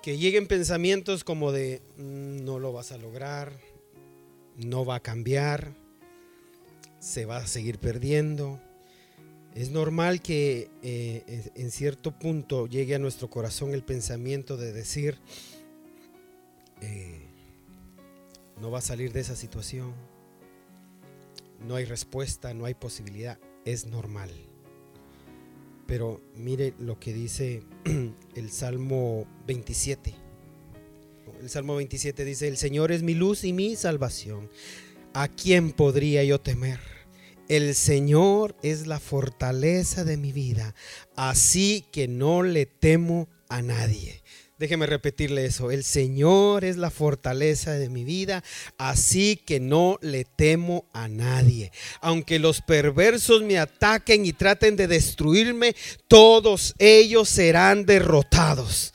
que 0.01 0.17
lleguen 0.17 0.47
pensamientos 0.47 1.23
como 1.23 1.51
de 1.51 1.81
mm, 1.97 2.43
no 2.43 2.59
lo 2.59 2.73
vas 2.73 2.91
a 2.91 2.97
lograr, 2.97 3.53
no 4.57 4.85
va 4.85 4.95
a 4.95 4.99
cambiar, 4.99 5.73
se 6.99 7.25
va 7.25 7.37
a 7.37 7.47
seguir 7.47 7.79
perdiendo. 7.79 8.59
Es 9.55 9.69
normal 9.69 10.21
que 10.21 10.69
eh, 10.81 11.51
en 11.55 11.71
cierto 11.71 12.17
punto 12.17 12.67
llegue 12.67 12.95
a 12.95 12.99
nuestro 12.99 13.29
corazón 13.29 13.73
el 13.73 13.83
pensamiento 13.83 14.57
de 14.57 14.73
decir, 14.73 15.19
eh, 16.81 17.21
no 18.59 18.71
va 18.71 18.79
a 18.79 18.81
salir 18.81 19.13
de 19.13 19.19
esa 19.19 19.35
situación, 19.35 19.93
no 21.65 21.75
hay 21.75 21.85
respuesta, 21.85 22.53
no 22.53 22.65
hay 22.65 22.73
posibilidad, 22.73 23.39
es 23.65 23.85
normal. 23.85 24.29
Pero 25.87 26.21
mire 26.35 26.73
lo 26.79 26.99
que 26.99 27.13
dice 27.13 27.63
el 28.35 28.51
Salmo 28.51 29.27
27. 29.47 30.15
El 31.41 31.49
Salmo 31.49 31.75
27 31.75 32.25
dice, 32.25 32.47
el 32.47 32.57
Señor 32.57 32.91
es 32.91 33.03
mi 33.03 33.13
luz 33.13 33.43
y 33.43 33.53
mi 33.53 33.75
salvación. 33.75 34.49
¿A 35.13 35.27
quién 35.27 35.71
podría 35.71 36.23
yo 36.23 36.39
temer? 36.39 36.79
El 37.49 37.75
Señor 37.75 38.55
es 38.63 38.87
la 38.87 38.99
fortaleza 38.99 40.05
de 40.05 40.15
mi 40.15 40.31
vida, 40.31 40.73
así 41.15 41.85
que 41.91 42.07
no 42.07 42.41
le 42.41 42.65
temo 42.65 43.27
a 43.49 43.61
nadie. 43.61 44.22
Déjeme 44.59 44.85
repetirle 44.85 45.45
eso. 45.45 45.71
El 45.71 45.83
Señor 45.83 46.63
es 46.63 46.77
la 46.77 46.91
fortaleza 46.91 47.71
de 47.71 47.89
mi 47.89 48.03
vida, 48.03 48.43
así 48.77 49.35
que 49.35 49.59
no 49.59 49.97
le 50.01 50.25
temo 50.25 50.87
a 50.93 51.07
nadie. 51.07 51.71
Aunque 52.01 52.37
los 52.39 52.61
perversos 52.61 53.41
me 53.41 53.57
ataquen 53.57 54.25
y 54.25 54.33
traten 54.33 54.75
de 54.75 54.87
destruirme, 54.87 55.75
todos 56.07 56.75
ellos 56.77 57.29
serán 57.29 57.85
derrotados 57.85 58.92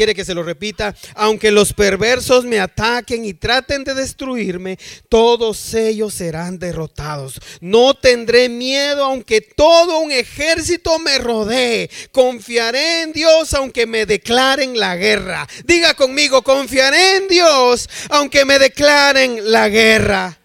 quiere 0.00 0.14
que 0.14 0.24
se 0.24 0.32
lo 0.32 0.42
repita, 0.42 0.96
aunque 1.14 1.50
los 1.50 1.74
perversos 1.74 2.46
me 2.46 2.58
ataquen 2.58 3.26
y 3.26 3.34
traten 3.34 3.84
de 3.84 3.92
destruirme, 3.92 4.78
todos 5.10 5.74
ellos 5.74 6.14
serán 6.14 6.58
derrotados. 6.58 7.38
No 7.60 7.92
tendré 7.92 8.48
miedo 8.48 9.04
aunque 9.04 9.42
todo 9.42 9.98
un 9.98 10.10
ejército 10.10 10.98
me 11.00 11.18
rodee. 11.18 11.90
Confiaré 12.12 13.02
en 13.02 13.12
Dios 13.12 13.52
aunque 13.52 13.84
me 13.84 14.06
declaren 14.06 14.80
la 14.80 14.96
guerra. 14.96 15.46
Diga 15.66 15.92
conmigo, 15.92 16.40
confiaré 16.40 17.18
en 17.18 17.28
Dios 17.28 17.86
aunque 18.08 18.46
me 18.46 18.58
declaren 18.58 19.52
la 19.52 19.68
guerra. 19.68 20.40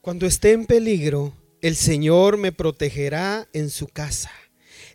Cuando 0.00 0.26
esté 0.26 0.50
en 0.50 0.66
peligro, 0.66 1.32
el 1.60 1.76
Señor 1.76 2.38
me 2.38 2.50
protegerá 2.50 3.46
en 3.52 3.70
su 3.70 3.86
casa. 3.86 4.32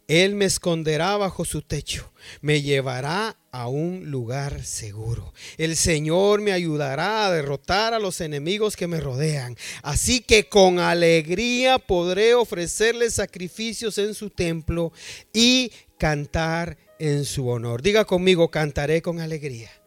Él 0.08 0.36
me 0.36 0.46
esconderá 0.46 1.16
bajo 1.18 1.46
su 1.46 1.62
techo, 1.62 2.12
me 2.42 2.62
llevará 2.62 3.38
a 3.52 3.68
un 3.68 4.12
lugar 4.12 4.66
seguro. 4.66 5.34
El 5.58 5.76
Señor 5.78 6.42
me 6.42 6.52
ayudará 6.52 7.26
a 7.26 7.32
derrotar 7.32 7.94
a 7.94 8.00
los 8.00 8.20
enemigos 8.20 8.76
que 8.76 8.88
me 8.88 9.00
rodean. 9.00 9.56
Así 9.82 10.22
que 10.22 10.50
con 10.50 10.80
alegría 10.80 11.80
podré 11.80 12.34
ofrecerle 12.34 13.10
sacrificios 13.12 13.98
en 13.98 14.14
su 14.14 14.30
templo 14.30 14.92
y 15.34 15.72
cantar 15.98 16.78
en 17.00 17.26
su 17.26 17.48
honor. 17.48 17.82
Diga 17.82 18.06
conmigo, 18.06 18.50
cantaré 18.50 19.02
con 19.02 19.20
alegría. 19.20 19.83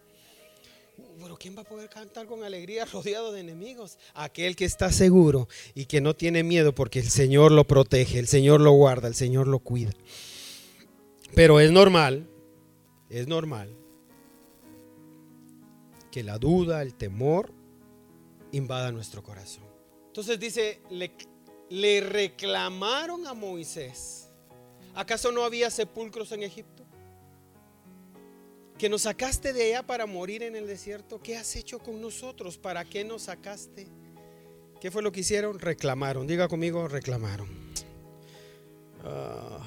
¿Quién 1.37 1.57
va 1.57 1.63
a 1.63 1.65
poder 1.65 1.89
cantar 1.89 2.27
con 2.27 2.45
alegría 2.45 2.85
rodeado 2.93 3.33
de 3.33 3.41
enemigos? 3.41 3.99
Aquel 4.15 4.57
que 4.57 4.65
está 4.65 4.91
seguro 4.93 5.49
y 5.75 5.87
que 5.87 6.01
no 6.01 6.15
tiene 6.15 6.43
miedo 6.43 6.75
porque 6.75 7.01
el 7.01 7.11
Señor 7.11 7.53
lo 7.53 7.65
protege, 7.65 8.19
el 8.19 8.29
Señor 8.29 8.61
lo 8.61 8.73
guarda, 8.73 9.09
el 9.09 9.15
Señor 9.15 9.47
lo 9.47 9.59
cuida. 9.59 9.93
Pero 11.35 11.61
es 11.61 11.71
normal, 11.71 12.29
es 13.11 13.27
normal 13.29 13.77
que 16.11 16.23
la 16.23 16.39
duda, 16.39 16.81
el 16.81 16.95
temor 16.95 17.53
invada 18.53 18.91
nuestro 18.91 19.23
corazón. 19.23 19.65
Entonces 20.07 20.41
dice, 20.41 20.81
le, 21.69 22.01
reclamaron 22.01 23.27
a 23.27 23.35
Moisés. 23.35 24.31
¿Acaso 24.95 25.31
no 25.31 25.45
había 25.45 25.71
sepulcros 25.71 26.33
en 26.33 26.43
Egipto? 26.43 26.86
Que 28.79 28.89
nos 28.89 29.03
sacaste 29.03 29.53
de 29.53 29.65
allá 29.65 29.87
para 29.87 30.07
morir 30.07 30.43
en 30.43 30.57
el 30.57 30.67
desierto, 30.67 31.21
¿qué 31.21 31.37
has 31.37 31.57
hecho 31.57 31.79
con 31.79 32.01
nosotros? 32.01 32.59
¿Para 32.59 32.85
qué 32.85 33.05
nos 33.05 33.23
sacaste? 33.23 33.89
¿Qué 34.81 34.91
fue 34.91 35.03
lo 35.03 35.13
que 35.13 35.21
hicieron? 35.21 35.59
Reclamaron. 35.59 36.27
Diga 36.27 36.49
conmigo, 36.49 36.87
reclamaron. 36.89 37.49
Ah. 39.05 39.65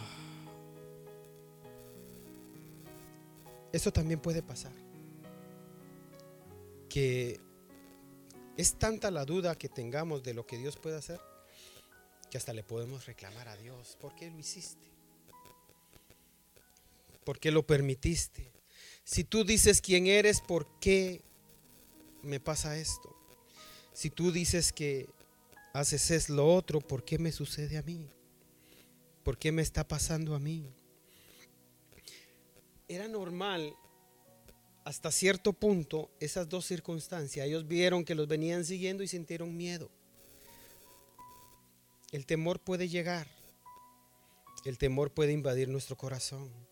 eso 3.71 3.93
también 3.93 4.19
puede 4.19 4.41
pasar. 4.41 4.73
Que 6.89 7.39
es 8.57 8.73
tanta 8.73 9.11
la 9.11 9.25
duda 9.25 9.55
que 9.55 9.69
tengamos 9.69 10.23
de 10.23 10.33
lo 10.33 10.45
que 10.45 10.57
Dios 10.57 10.75
puede 10.77 10.97
hacer 10.97 11.19
que 12.29 12.37
hasta 12.37 12.53
le 12.53 12.63
podemos 12.63 13.05
reclamar 13.05 13.47
a 13.47 13.57
Dios, 13.57 13.97
¿por 13.99 14.15
qué 14.15 14.29
lo 14.29 14.37
hiciste? 14.37 14.87
¿Por 17.23 17.39
qué 17.39 17.51
lo 17.51 17.65
permitiste? 17.65 18.51
Si 19.09 19.23
tú 19.23 19.43
dices 19.43 19.81
quién 19.81 20.05
eres, 20.05 20.39
¿por 20.39 20.67
qué 20.79 21.23
me 22.21 22.39
pasa 22.39 22.77
esto? 22.77 23.17
Si 23.91 24.11
tú 24.11 24.31
dices 24.31 24.71
que 24.71 25.09
haces 25.73 26.11
es 26.11 26.29
lo 26.29 26.53
otro, 26.53 26.79
¿por 26.79 27.03
qué 27.03 27.17
me 27.17 27.31
sucede 27.31 27.79
a 27.79 27.81
mí? 27.81 28.07
¿Por 29.23 29.39
qué 29.39 29.51
me 29.51 29.63
está 29.63 29.87
pasando 29.87 30.35
a 30.35 30.39
mí? 30.39 30.71
Era 32.87 33.07
normal 33.07 33.73
hasta 34.83 35.11
cierto 35.11 35.53
punto 35.53 36.11
esas 36.19 36.47
dos 36.47 36.67
circunstancias. 36.67 37.47
Ellos 37.47 37.67
vieron 37.67 38.05
que 38.05 38.13
los 38.13 38.27
venían 38.27 38.63
siguiendo 38.63 39.01
y 39.01 39.07
sintieron 39.07 39.57
miedo. 39.57 39.89
El 42.11 42.27
temor 42.27 42.59
puede 42.59 42.87
llegar. 42.87 43.25
El 44.65 44.77
temor 44.77 45.11
puede 45.11 45.31
invadir 45.31 45.67
nuestro 45.67 45.97
corazón. 45.97 46.68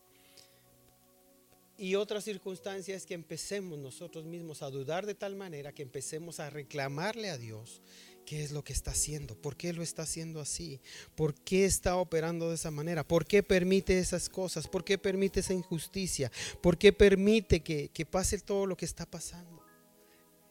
Y 1.78 1.96
otra 1.96 2.22
circunstancia 2.22 2.96
es 2.96 3.06
que 3.06 3.14
empecemos 3.14 3.78
nosotros 3.78 4.26
mismos 4.26 4.64
a 4.64 4.72
dudar 4.72 5.06
de 5.06 5.14
tal 5.14 5.36
manera 5.36 5.74
que 5.74 5.84
empecemos 5.84 6.40
a 6.40 6.50
reclamarle 6.50 7.30
a 7.30 7.38
Dios 7.38 7.82
qué 8.26 8.44
es 8.44 8.52
lo 8.52 8.64
que 8.64 8.74
está 8.74 8.92
haciendo, 8.92 9.36
por 9.40 9.56
qué 9.56 9.72
lo 9.74 9.84
está 9.84 10.02
haciendo 10.02 10.42
así, 10.42 10.82
por 11.16 11.34
qué 11.34 11.66
está 11.66 11.96
operando 11.96 12.50
de 12.50 12.56
esa 12.56 12.72
manera, 12.72 13.08
por 13.08 13.26
qué 13.26 13.44
permite 13.44 14.00
esas 14.00 14.28
cosas, 14.28 14.68
por 14.68 14.84
qué 14.84 14.98
permite 14.98 15.40
esa 15.40 15.54
injusticia, 15.54 16.32
por 16.62 16.78
qué 16.78 16.92
permite 16.92 17.62
que, 17.62 17.90
que 17.90 18.06
pase 18.06 18.40
todo 18.40 18.66
lo 18.66 18.76
que 18.76 18.86
está 18.86 19.06
pasando. 19.06 19.64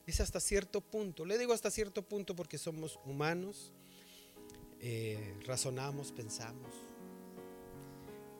Es 0.06 0.20
hasta 0.20 0.38
cierto 0.38 0.80
punto, 0.80 1.26
le 1.26 1.36
digo 1.36 1.52
hasta 1.52 1.70
cierto 1.70 2.02
punto 2.02 2.36
porque 2.36 2.56
somos 2.56 3.00
humanos, 3.04 3.74
eh, 4.80 5.34
razonamos, 5.44 6.12
pensamos. 6.12 6.72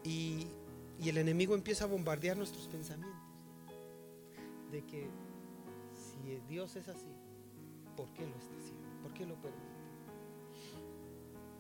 Y, 0.05 0.47
y 1.01 1.09
el 1.09 1.19
enemigo 1.19 1.55
empieza 1.55 1.85
a 1.85 1.89
bombardear 1.89 2.37
nuestros 2.37 2.67
pensamientos. 2.69 3.23
De 4.71 4.85
que 4.85 5.09
si 5.93 6.41
Dios 6.49 6.77
es 6.77 6.89
así, 6.89 7.13
¿por 7.97 8.13
qué 8.15 8.27
lo 8.27 8.37
está 8.37 8.57
haciendo? 8.59 9.03
¿Por 9.03 9.13
qué 9.13 9.27
lo 9.27 9.35
permite? 9.37 9.67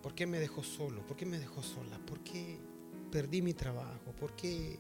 ¿Por 0.03 0.15
qué 0.15 0.27
me 0.27 0.39
dejó 0.39 0.63
solo? 0.63 1.05
¿Por 1.07 1.17
qué 1.17 1.27
me 1.27 1.39
dejó 1.39 1.63
sola? 1.63 1.99
¿Por 1.99 2.21
qué 2.21 2.59
perdí 3.11 3.43
mi 3.43 3.55
trabajo? 3.55 4.13
¿Por 4.19 4.35
qué 4.37 4.79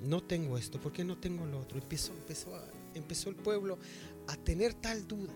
no 0.00 0.22
tengo 0.22 0.58
esto? 0.58 0.80
¿Por 0.80 0.92
qué 0.92 1.04
no 1.04 1.18
tengo 1.18 1.46
lo 1.46 1.60
otro? 1.60 1.78
Empezó, 1.78 2.12
empezó, 2.12 2.50
empezó 2.94 3.30
el 3.30 3.36
pueblo 3.36 3.78
a 4.26 4.36
tener 4.36 4.74
tal 4.74 5.06
duda, 5.06 5.32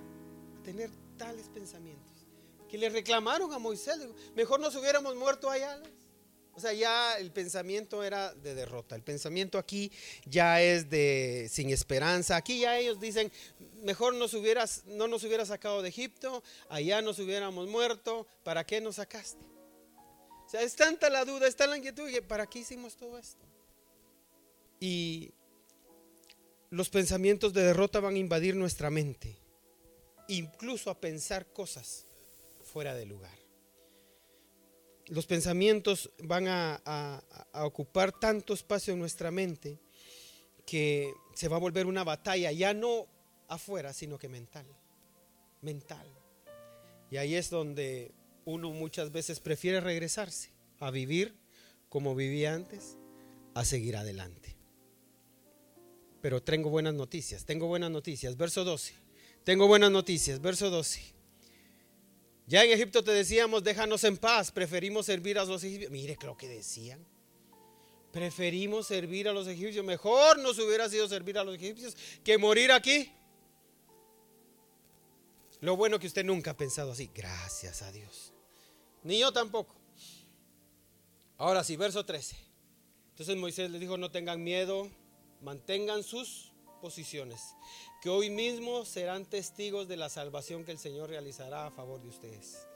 a 0.58 0.62
tener 0.62 0.90
tales 1.16 1.48
pensamientos 1.48 2.10
que 2.70 2.78
le 2.78 2.88
reclamaron 2.88 3.52
a 3.52 3.58
Moisés. 3.58 3.98
Mejor 4.36 4.60
nos 4.60 4.76
hubiéramos 4.76 5.16
muerto 5.16 5.50
allá. 5.50 5.82
O 6.60 6.62
sea, 6.62 6.74
ya 6.74 7.16
el 7.16 7.32
pensamiento 7.32 8.04
era 8.04 8.34
de 8.34 8.54
derrota. 8.54 8.94
El 8.94 9.02
pensamiento 9.02 9.56
aquí 9.56 9.90
ya 10.26 10.60
es 10.60 10.90
de 10.90 11.48
sin 11.50 11.70
esperanza. 11.70 12.36
Aquí 12.36 12.60
ya 12.60 12.76
ellos 12.76 13.00
dicen, 13.00 13.32
mejor 13.82 14.12
nos 14.12 14.34
hubieras, 14.34 14.82
no 14.84 15.08
nos 15.08 15.24
hubieras 15.24 15.48
sacado 15.48 15.80
de 15.80 15.88
Egipto, 15.88 16.42
allá 16.68 17.00
nos 17.00 17.18
hubiéramos 17.18 17.66
muerto. 17.66 18.26
¿Para 18.44 18.66
qué 18.66 18.78
nos 18.82 18.96
sacaste? 18.96 19.42
O 20.44 20.48
sea, 20.50 20.60
es 20.60 20.76
tanta 20.76 21.08
la 21.08 21.24
duda, 21.24 21.48
es 21.48 21.56
tanta 21.56 21.70
la 21.70 21.78
inquietud. 21.78 22.10
¿Para 22.28 22.46
qué 22.46 22.58
hicimos 22.58 22.94
todo 22.94 23.16
esto? 23.16 23.46
Y 24.80 25.32
los 26.68 26.90
pensamientos 26.90 27.54
de 27.54 27.62
derrota 27.62 28.00
van 28.00 28.16
a 28.16 28.18
invadir 28.18 28.54
nuestra 28.54 28.90
mente, 28.90 29.34
incluso 30.28 30.90
a 30.90 31.00
pensar 31.00 31.46
cosas 31.54 32.04
fuera 32.62 32.94
de 32.94 33.06
lugar. 33.06 33.39
Los 35.10 35.26
pensamientos 35.26 36.10
van 36.22 36.46
a, 36.46 37.23
ocupar 37.52 38.12
tanto 38.12 38.54
espacio 38.54 38.92
en 38.92 39.00
nuestra 39.00 39.32
mente 39.32 39.80
que 40.64 41.12
se 41.34 41.49
va 41.49 41.56
a 41.56 41.60
volver 41.60 41.86
una 41.86 42.04
batalla, 42.04 42.52
ya 42.52 42.73
no 42.73 43.08
afuera, 43.49 43.92
sino 43.92 44.18
que 44.18 44.28
mental. 44.28 44.66
Mental. 45.62 46.06
Y 47.10 47.16
ahí 47.16 47.34
es 47.34 47.50
donde 47.50 48.12
uno 48.44 48.70
muchas 48.70 49.10
veces 49.10 49.40
prefiere 49.40 49.80
regresarse 49.80 50.50
a 50.78 50.92
vivir 50.92 51.34
como 51.88 52.14
vivía 52.14 52.54
antes, 52.54 52.96
a 53.54 53.64
seguir 53.64 53.96
adelante. 53.96 54.56
Pero 56.23 56.40
tengo 56.40 56.70
buenas 56.70 56.94
noticias, 56.94 57.44
tengo 57.44 57.66
buenas 57.66 57.90
noticias. 57.90 58.36
Verso 58.36 58.62
12. 58.62 58.94
Tengo 59.42 59.66
buenas 59.66 59.90
noticias, 59.90 60.40
verso 60.40 60.70
12. 60.70 61.20
Ya 62.50 62.65
en 62.65 62.73
Egipto 62.73 63.04
te 63.04 63.13
decíamos, 63.13 63.63
déjanos 63.63 64.02
en 64.02 64.17
paz, 64.17 64.50
preferimos 64.50 65.06
servir 65.06 65.39
a 65.39 65.45
los 65.45 65.63
egipcios. 65.63 65.93
Mire 65.93 66.19
lo 66.25 66.36
que 66.36 66.49
decían. 66.49 67.06
Preferimos 68.10 68.89
servir 68.89 69.28
a 69.28 69.32
los 69.32 69.47
egipcios. 69.47 69.84
Mejor 69.84 70.36
nos 70.41 70.58
hubiera 70.58 70.89
sido 70.89 71.06
servir 71.06 71.39
a 71.39 71.45
los 71.45 71.54
egipcios 71.54 71.97
que 72.25 72.39
morir 72.39 72.73
aquí. 72.73 73.08
Lo 75.60 75.76
bueno 75.76 76.00
que 76.00 76.08
usted 76.08 76.25
nunca 76.25 76.50
ha 76.50 76.56
pensado 76.56 76.91
así. 76.91 77.08
Gracias 77.15 77.82
a 77.82 77.93
Dios. 77.93 78.32
Ni 79.04 79.21
yo 79.21 79.32
tampoco. 79.32 79.76
Ahora 81.39 81.63
sí, 81.63 81.76
verso 81.76 82.04
13. 82.04 82.36
Entonces 83.10 83.36
Moisés 83.36 83.71
les 83.71 83.80
dijo, 83.80 83.97
no 83.97 84.10
tengan 84.10 84.43
miedo, 84.43 84.91
mantengan 85.41 86.02
sus 86.02 86.50
posiciones 86.80 87.54
que 88.00 88.08
hoy 88.08 88.30
mismo 88.30 88.84
serán 88.84 89.26
testigos 89.26 89.86
de 89.86 89.97
la 89.97 90.08
salvación 90.08 90.64
que 90.64 90.73
el 90.73 90.78
Señor 90.78 91.10
realizará 91.10 91.66
a 91.66 91.71
favor 91.71 92.00
de 92.00 92.08
ustedes. 92.08 92.66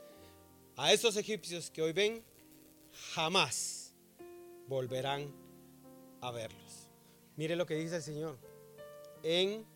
A 0.77 0.93
esos 0.93 1.17
egipcios 1.17 1.71
que 1.71 1.83
hoy 1.83 1.93
ven, 1.93 2.23
jamás 3.15 3.95
volverán 4.69 5.33
a 6.21 6.31
verlos. 6.31 6.89
Mire 7.37 7.57
lo 7.57 7.67
que 7.67 7.75
dice 7.75 7.97
el 7.97 8.03
Señor 8.03 8.39
en 9.23 9.67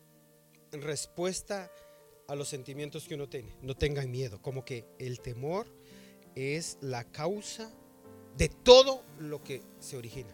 respuesta 0.71 1.71
a 2.27 2.35
los 2.35 2.47
sentimientos 2.47 3.07
que 3.07 3.15
uno 3.15 3.27
tiene. 3.27 3.55
No 3.61 3.75
tengan 3.75 4.11
miedo, 4.11 4.41
como 4.41 4.63
que 4.63 4.85
el 4.99 5.19
temor 5.19 5.67
es 6.35 6.77
la 6.81 7.03
causa 7.03 7.71
de 8.37 8.49
todo 8.49 9.03
lo 9.17 9.43
que 9.43 9.63
se 9.79 9.97
origina. 9.97 10.33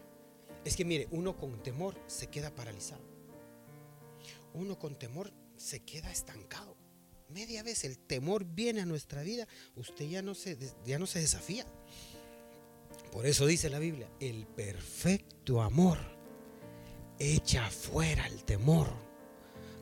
Es 0.64 0.76
que 0.76 0.84
mire, 0.84 1.08
uno 1.10 1.36
con 1.36 1.62
temor 1.62 1.94
se 2.06 2.26
queda 2.26 2.54
paralizado 2.54 3.15
uno 4.56 4.78
con 4.78 4.96
temor 4.96 5.32
se 5.56 5.80
queda 5.80 6.10
estancado. 6.10 6.76
Media 7.28 7.62
vez 7.62 7.84
el 7.84 7.98
temor 7.98 8.44
viene 8.44 8.82
a 8.82 8.86
nuestra 8.86 9.22
vida, 9.22 9.46
usted 9.74 10.08
ya 10.08 10.22
no 10.22 10.34
se, 10.34 10.56
ya 10.84 10.98
no 10.98 11.06
se 11.06 11.20
desafía. 11.20 11.66
Por 13.12 13.26
eso 13.26 13.46
dice 13.46 13.70
la 13.70 13.78
Biblia, 13.78 14.08
el 14.20 14.46
perfecto 14.46 15.62
amor 15.62 15.98
echa 17.18 17.70
fuera 17.70 18.26
el 18.26 18.44
temor. 18.44 18.88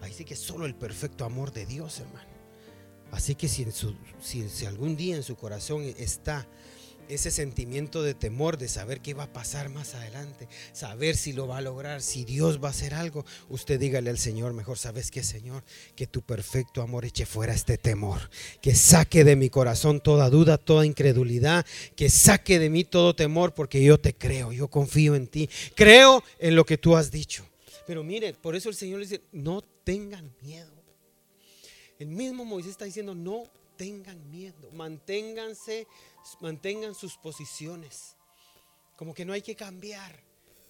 Ahí 0.01 0.13
sí 0.13 0.25
que 0.25 0.37
solo 0.37 0.67
el 0.67 0.75
perfecto 0.75 1.25
amor 1.25 1.53
de 1.53 1.67
Dios, 1.67 2.01
hermano. 2.01 2.29
Así 3.11 3.35
que 3.35 3.49
si, 3.49 3.67
si 4.21 4.67
algún 4.67 4.97
día 4.97 5.17
en 5.17 5.23
su 5.23 5.37
corazón 5.37 5.83
está 5.83 6.49
ese 7.09 7.31
sentimiento 7.31 8.03
de 8.03 8.15
temor, 8.15 8.59
de 8.59 8.69
saber 8.69 9.01
qué 9.01 9.15
va 9.15 9.25
a 9.25 9.33
pasar 9.33 9.69
más 9.69 9.95
adelante, 9.95 10.49
saber 10.73 11.17
si 11.17 11.33
lo 11.33 11.47
va 11.47 11.59
a 11.59 11.63
lograr, 11.63 12.03
si 12.03 12.25
Dios 12.25 12.63
va 12.63 12.69
a 12.69 12.71
hacer 12.71 12.95
algo, 12.95 13.25
usted 13.49 13.79
dígale 13.79 14.11
al 14.11 14.19
Señor, 14.19 14.53
mejor 14.53 14.79
sabes 14.79 15.11
que 15.11 15.23
Señor, 15.23 15.65
que 15.97 16.07
tu 16.07 16.23
perfecto 16.23 16.83
amor 16.83 17.05
eche 17.05 17.27
fuera 17.27 17.55
este 17.55 17.79
temor, 17.79 18.31
que 18.61 18.75
saque 18.75 19.25
de 19.25 19.37
mi 19.37 19.51
corazón 19.51 20.01
toda 20.01 20.31
duda, 20.31 20.59
toda 20.59 20.87
incredulidad, 20.87 21.67
que 21.97 22.11
saque 22.11 22.59
de 22.59 22.71
mí 22.71 22.85
todo 22.85 23.15
temor, 23.15 23.55
porque 23.55 23.83
yo 23.83 23.99
te 23.99 24.15
creo, 24.15 24.53
yo 24.53 24.69
confío 24.69 25.15
en 25.15 25.27
ti, 25.27 25.49
creo 25.75 26.23
en 26.39 26.57
lo 26.57 26.65
que 26.65 26.79
tú 26.79 26.97
has 26.97 27.11
dicho. 27.11 27.47
Pero 27.87 28.03
mire, 28.03 28.33
por 28.33 28.57
eso 28.57 28.69
el 28.69 28.75
Señor 28.75 29.01
le 29.01 29.07
dice, 29.07 29.23
no 29.33 29.63
tengan 29.85 30.35
miedo. 30.43 30.73
El 31.99 32.09
mismo 32.09 32.45
Moisés 32.45 32.73
está 32.73 32.85
diciendo, 32.85 33.15
no 33.15 33.45
tengan 33.77 34.31
miedo, 34.31 34.71
manténganse 34.73 35.87
mantengan 36.41 36.95
sus 36.95 37.17
posiciones. 37.17 38.17
Como 38.97 39.15
que 39.15 39.25
no 39.25 39.33
hay 39.33 39.43
que 39.43 39.57
cambiar 39.57 40.23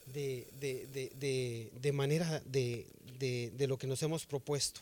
de, 0.07 1.91
manera 1.93 2.41
de, 2.41 3.67
lo 3.69 3.79
que 3.79 3.87
nos 3.87 4.03
hemos 4.03 4.27
propuesto. 4.27 4.81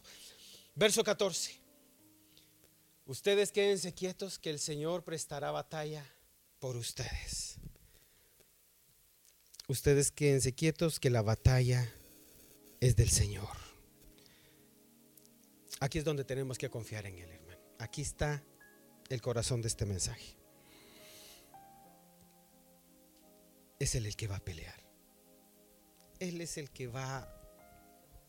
Verso 0.74 1.04
14. 1.04 1.60
Ustedes 3.06 3.50
quédense 3.50 3.92
quietos 3.92 4.38
que 4.38 4.50
el 4.50 4.58
Señor 4.58 5.02
prestará 5.02 5.50
batalla 5.50 6.04
por 6.60 6.76
ustedes. 6.76 7.56
Ustedes 9.68 10.10
quédense 10.10 10.54
quietos 10.54 11.00
que 11.00 11.10
la 11.10 11.22
batalla 11.22 11.92
es 12.80 12.96
del 12.96 13.10
Señor. 13.10 13.56
Aquí 15.80 15.98
es 15.98 16.04
donde 16.04 16.24
tenemos 16.24 16.58
que 16.58 16.70
confiar 16.70 17.06
en 17.06 17.18
Él. 17.18 17.41
Aquí 17.82 18.02
está 18.02 18.42
el 19.08 19.20
corazón 19.20 19.60
de 19.60 19.68
este 19.68 19.84
mensaje. 19.84 20.36
es 23.82 23.96
Él 23.96 24.06
el 24.06 24.14
que 24.14 24.28
va 24.28 24.36
a 24.36 24.44
pelear. 24.44 24.80
Él 26.20 26.40
es 26.40 26.56
el 26.56 26.70
que 26.70 26.86
va 26.86 27.28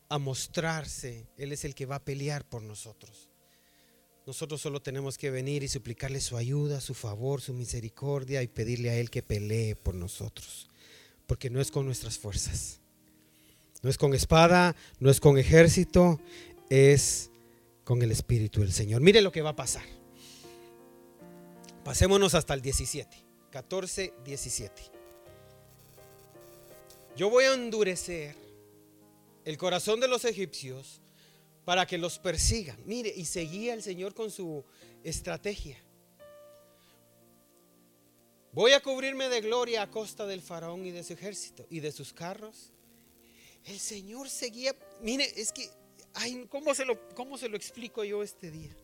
a 0.08 0.18
mostrarse. 0.18 1.28
Él 1.38 1.52
es 1.52 1.64
el 1.64 1.76
que 1.76 1.86
va 1.86 1.96
a 1.96 2.04
pelear 2.04 2.44
por 2.44 2.62
nosotros. 2.62 3.30
Nosotros 4.26 4.60
solo 4.60 4.82
tenemos 4.82 5.16
que 5.16 5.30
venir 5.30 5.62
y 5.62 5.68
suplicarle 5.68 6.20
su 6.20 6.36
ayuda, 6.36 6.80
su 6.80 6.94
favor, 6.94 7.40
su 7.40 7.54
misericordia 7.54 8.42
y 8.42 8.48
pedirle 8.48 8.90
a 8.90 8.96
Él 8.96 9.10
que 9.10 9.22
pelee 9.22 9.76
por 9.76 9.94
nosotros. 9.94 10.68
Porque 11.28 11.50
no 11.50 11.60
es 11.60 11.70
con 11.70 11.86
nuestras 11.86 12.18
fuerzas. 12.18 12.80
No 13.82 13.90
es 13.90 13.98
con 13.98 14.12
espada, 14.14 14.74
no 14.98 15.08
es 15.08 15.20
con 15.20 15.38
ejército, 15.38 16.18
es 16.68 17.30
con 17.84 18.02
el 18.02 18.10
Espíritu 18.10 18.60
del 18.60 18.72
Señor. 18.72 19.00
Mire 19.00 19.20
lo 19.20 19.30
que 19.30 19.42
va 19.42 19.50
a 19.50 19.56
pasar. 19.56 19.84
Pasémonos 21.84 22.34
hasta 22.34 22.54
el 22.54 22.62
17. 22.62 23.16
14, 23.50 24.14
17. 24.24 24.82
Yo 27.16 27.30
voy 27.30 27.44
a 27.44 27.54
endurecer 27.54 28.34
el 29.44 29.56
corazón 29.58 30.00
de 30.00 30.08
los 30.08 30.24
egipcios 30.24 31.00
para 31.64 31.86
que 31.86 31.98
los 31.98 32.18
persigan. 32.18 32.76
Mire, 32.86 33.12
y 33.14 33.26
seguía 33.26 33.74
el 33.74 33.82
Señor 33.82 34.14
con 34.14 34.30
su 34.30 34.64
estrategia. 35.04 35.78
Voy 38.52 38.72
a 38.72 38.80
cubrirme 38.80 39.28
de 39.28 39.40
gloria 39.40 39.82
a 39.82 39.90
costa 39.90 40.26
del 40.26 40.40
faraón 40.40 40.86
y 40.86 40.90
de 40.90 41.04
su 41.04 41.12
ejército 41.12 41.66
y 41.70 41.80
de 41.80 41.92
sus 41.92 42.12
carros. 42.12 42.70
El 43.64 43.78
Señor 43.78 44.28
seguía, 44.28 44.74
mire, 45.00 45.24
es 45.40 45.52
que, 45.52 45.70
ay, 46.14 46.46
¿cómo 46.48 46.74
se 46.74 46.84
lo, 46.84 46.98
cómo 47.14 47.38
se 47.38 47.48
lo 47.48 47.56
explico 47.56 48.04
yo 48.04 48.22
este 48.22 48.50
día? 48.50 48.74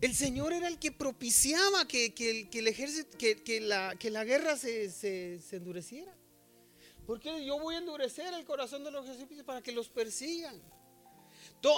El 0.00 0.14
Señor 0.14 0.52
era 0.52 0.66
el 0.66 0.80
que 0.80 0.90
propiciaba 0.90 1.86
que, 1.86 2.12
el, 2.52 2.66
ejército, 2.66 3.16
que, 3.16 3.60
la, 3.60 3.94
que 3.96 4.10
la 4.10 4.24
guerra 4.24 4.56
se, 4.56 4.90
se, 4.90 5.38
endureciera. 5.52 6.12
Porque 7.06 7.44
yo 7.44 7.58
voy 7.60 7.76
a 7.76 7.78
endurecer 7.78 8.34
el 8.34 8.44
corazón 8.44 8.82
de 8.82 8.90
los 8.90 9.08
egipcios 9.08 9.44
para 9.44 9.62
que 9.62 9.70
los 9.70 9.88
persigan. 9.88 10.60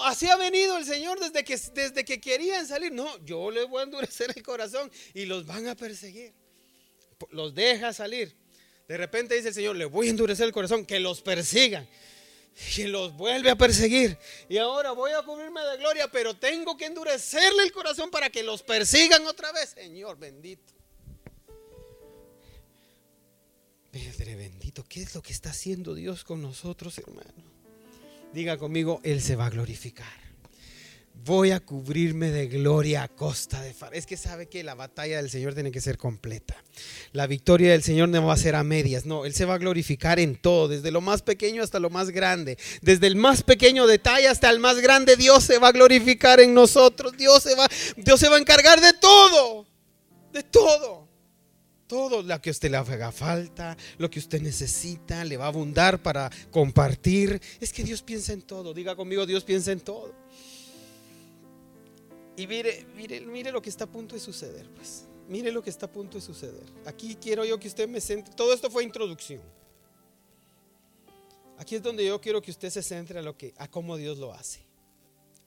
Así 0.05 0.27
ha 0.27 0.37
venido 0.37 0.79
el 0.79 0.87
Señor 0.87 1.21
desde 1.21 1.45
que, 1.45 1.59
desde 1.75 2.05
que 2.05 2.19
querían 2.19 2.67
salir. 2.67 2.93
No, 2.93 3.23
yo 3.27 3.51
les 3.51 3.69
voy 3.69 3.81
a 3.81 3.85
endurecer 3.85 4.33
el 4.35 4.43
corazón 4.43 4.91
y 5.13 5.27
los 5.27 5.45
van 5.45 5.67
a 5.69 5.75
perseguir. 5.75 6.33
Los 7.31 7.55
deja 7.55 7.93
salir. 7.93 8.35
De 8.89 8.97
repente 8.97 9.35
dice 9.35 9.49
el 9.49 9.55
Señor, 9.55 9.77
les 9.77 9.91
voy 9.91 10.07
a 10.07 10.11
endurecer 10.11 10.47
el 10.47 10.53
corazón, 10.53 10.87
que 10.87 10.99
los 10.99 11.21
persigan. 11.21 11.87
Y 12.77 12.85
los 12.85 13.17
vuelve 13.17 13.51
a 13.51 13.57
perseguir. 13.57 14.17
Y 14.49 14.59
ahora 14.59 14.93
voy 14.93 15.13
a 15.13 15.23
cubrirme 15.23 15.61
de 15.61 15.77
gloria, 15.79 16.09
pero 16.11 16.35
tengo 16.35 16.77
que 16.77 16.87
endurecerle 16.87 17.65
el 17.65 17.73
corazón 17.73 18.11
para 18.11 18.31
que 18.31 18.43
los 18.43 18.63
persigan 18.63 19.27
otra 19.27 19.53
vez. 19.53 19.71
Señor 19.71 20.19
bendito. 20.19 20.73
Padre 23.91 24.35
bendito, 24.35 24.85
¿qué 24.89 25.03
es 25.03 25.15
lo 25.15 25.23
que 25.23 25.33
está 25.33 25.51
haciendo 25.51 25.95
Dios 25.95 26.25
con 26.25 26.43
nosotros, 26.43 26.99
hermano? 26.99 27.33
Diga 28.33 28.57
conmigo, 28.57 29.01
Él 29.05 29.21
se 29.23 29.37
va 29.37 29.47
a 29.47 29.51
glorificar. 29.51 30.24
Voy 31.23 31.53
a 31.53 31.61
cubrirme 31.61 32.31
de 32.31 32.49
gloria 32.49 33.05
a 33.05 33.09
costa 33.09 33.63
de 33.63 33.73
Far. 33.73 33.95
Es 33.95 34.05
que 34.05 34.17
sabe 34.17 34.47
que 34.47 34.63
la 34.63 34.75
batalla 34.75 35.17
del 35.17 35.31
Señor 35.31 35.55
tiene 35.55 35.71
que 35.71 35.81
ser 35.81 35.97
completa. 35.97 36.55
La 37.13 37.27
victoria 37.27 37.71
del 37.71 37.83
Señor 37.83 38.11
no 38.11 38.27
va 38.27 38.35
a 38.35 38.37
ser 38.37 38.55
a 38.57 38.65
medias. 38.65 39.07
No, 39.07 39.25
Él 39.25 39.33
se 39.33 39.47
va 39.47 39.55
a 39.55 39.59
glorificar 39.59 40.19
en 40.19 40.37
todo, 40.37 40.69
desde 40.69 40.91
lo 40.91 41.01
más 41.01 41.23
pequeño 41.23 41.63
hasta 41.63 41.79
lo 41.79 41.89
más 41.89 42.11
grande. 42.11 42.59
Desde 42.83 43.07
el 43.07 43.17
más 43.17 43.43
pequeño 43.43 43.87
detalle 43.87 44.29
hasta 44.29 44.51
el 44.51 44.59
más 44.59 44.81
grande, 44.81 45.17
Dios 45.17 45.45
se 45.45 45.59
va 45.59 45.69
a 45.69 45.73
glorificar 45.73 46.41
en 46.41 46.53
nosotros. 46.53 47.17
Dios 47.17 47.43
se 47.43 47.55
va, 47.55 47.69
Dios 47.97 48.21
se 48.21 48.29
va 48.29 48.37
a 48.37 48.41
encargar 48.41 48.81
de 48.81 48.93
todo. 48.93 49.67
De 50.33 50.43
todo. 50.43 51.09
Todo 51.87 52.23
lo 52.23 52.41
que 52.43 52.51
usted 52.51 52.71
le 52.71 52.77
haga 52.77 53.13
falta, 53.13 53.77
lo 53.99 54.11
que 54.11 54.19
usted 54.19 54.43
necesita, 54.43 55.25
le 55.25 55.37
va 55.37 55.45
a 55.45 55.49
abundar 55.49 56.03
para 56.03 56.31
compartir. 56.51 57.41
Es 57.61 57.73
que 57.73 57.85
Dios 57.85 58.03
piensa 58.03 58.33
en 58.33 58.43
todo. 58.43 58.75
Diga 58.75 58.97
conmigo, 58.97 59.25
Dios 59.25 59.45
piensa 59.45 59.73
en 59.73 59.81
todo. 59.81 60.13
Y 62.37 62.47
mire, 62.47 62.87
mire, 62.97 63.21
mire 63.21 63.53
lo 63.53 63.63
que 63.63 63.71
está 63.71 63.85
a 63.85 63.87
punto 63.87 64.15
de 64.15 64.21
suceder, 64.21 64.69
pues. 64.71 65.05
Mire 65.29 65.53
lo 65.53 65.63
que 65.63 65.71
está 65.71 65.87
a 65.87 65.93
punto 65.93 66.19
de 66.19 66.21
suceder. 66.21 66.65
Aquí 66.85 67.17
quiero 67.17 67.45
yo 67.45 67.59
que 67.59 67.69
usted 67.69 67.89
me 67.89 68.01
centre. 68.01 68.35
Todo 68.35 68.53
esto 68.53 68.71
fue 68.71 68.85
introducción. 68.85 69.43
Aquí 71.57 71.77
es 71.77 71.83
donde 71.83 72.05
yo 72.05 72.21
quiero 72.21 72.43
que 72.43 72.51
usted 72.51 72.69
se 72.71 72.83
centre 72.83 73.21
a 73.21 73.23
lo 73.23 73.37
que, 73.37 73.55
a 73.57 73.69
cómo 73.69 73.97
Dios 73.97 74.19
lo 74.19 74.33
hace. 74.33 74.67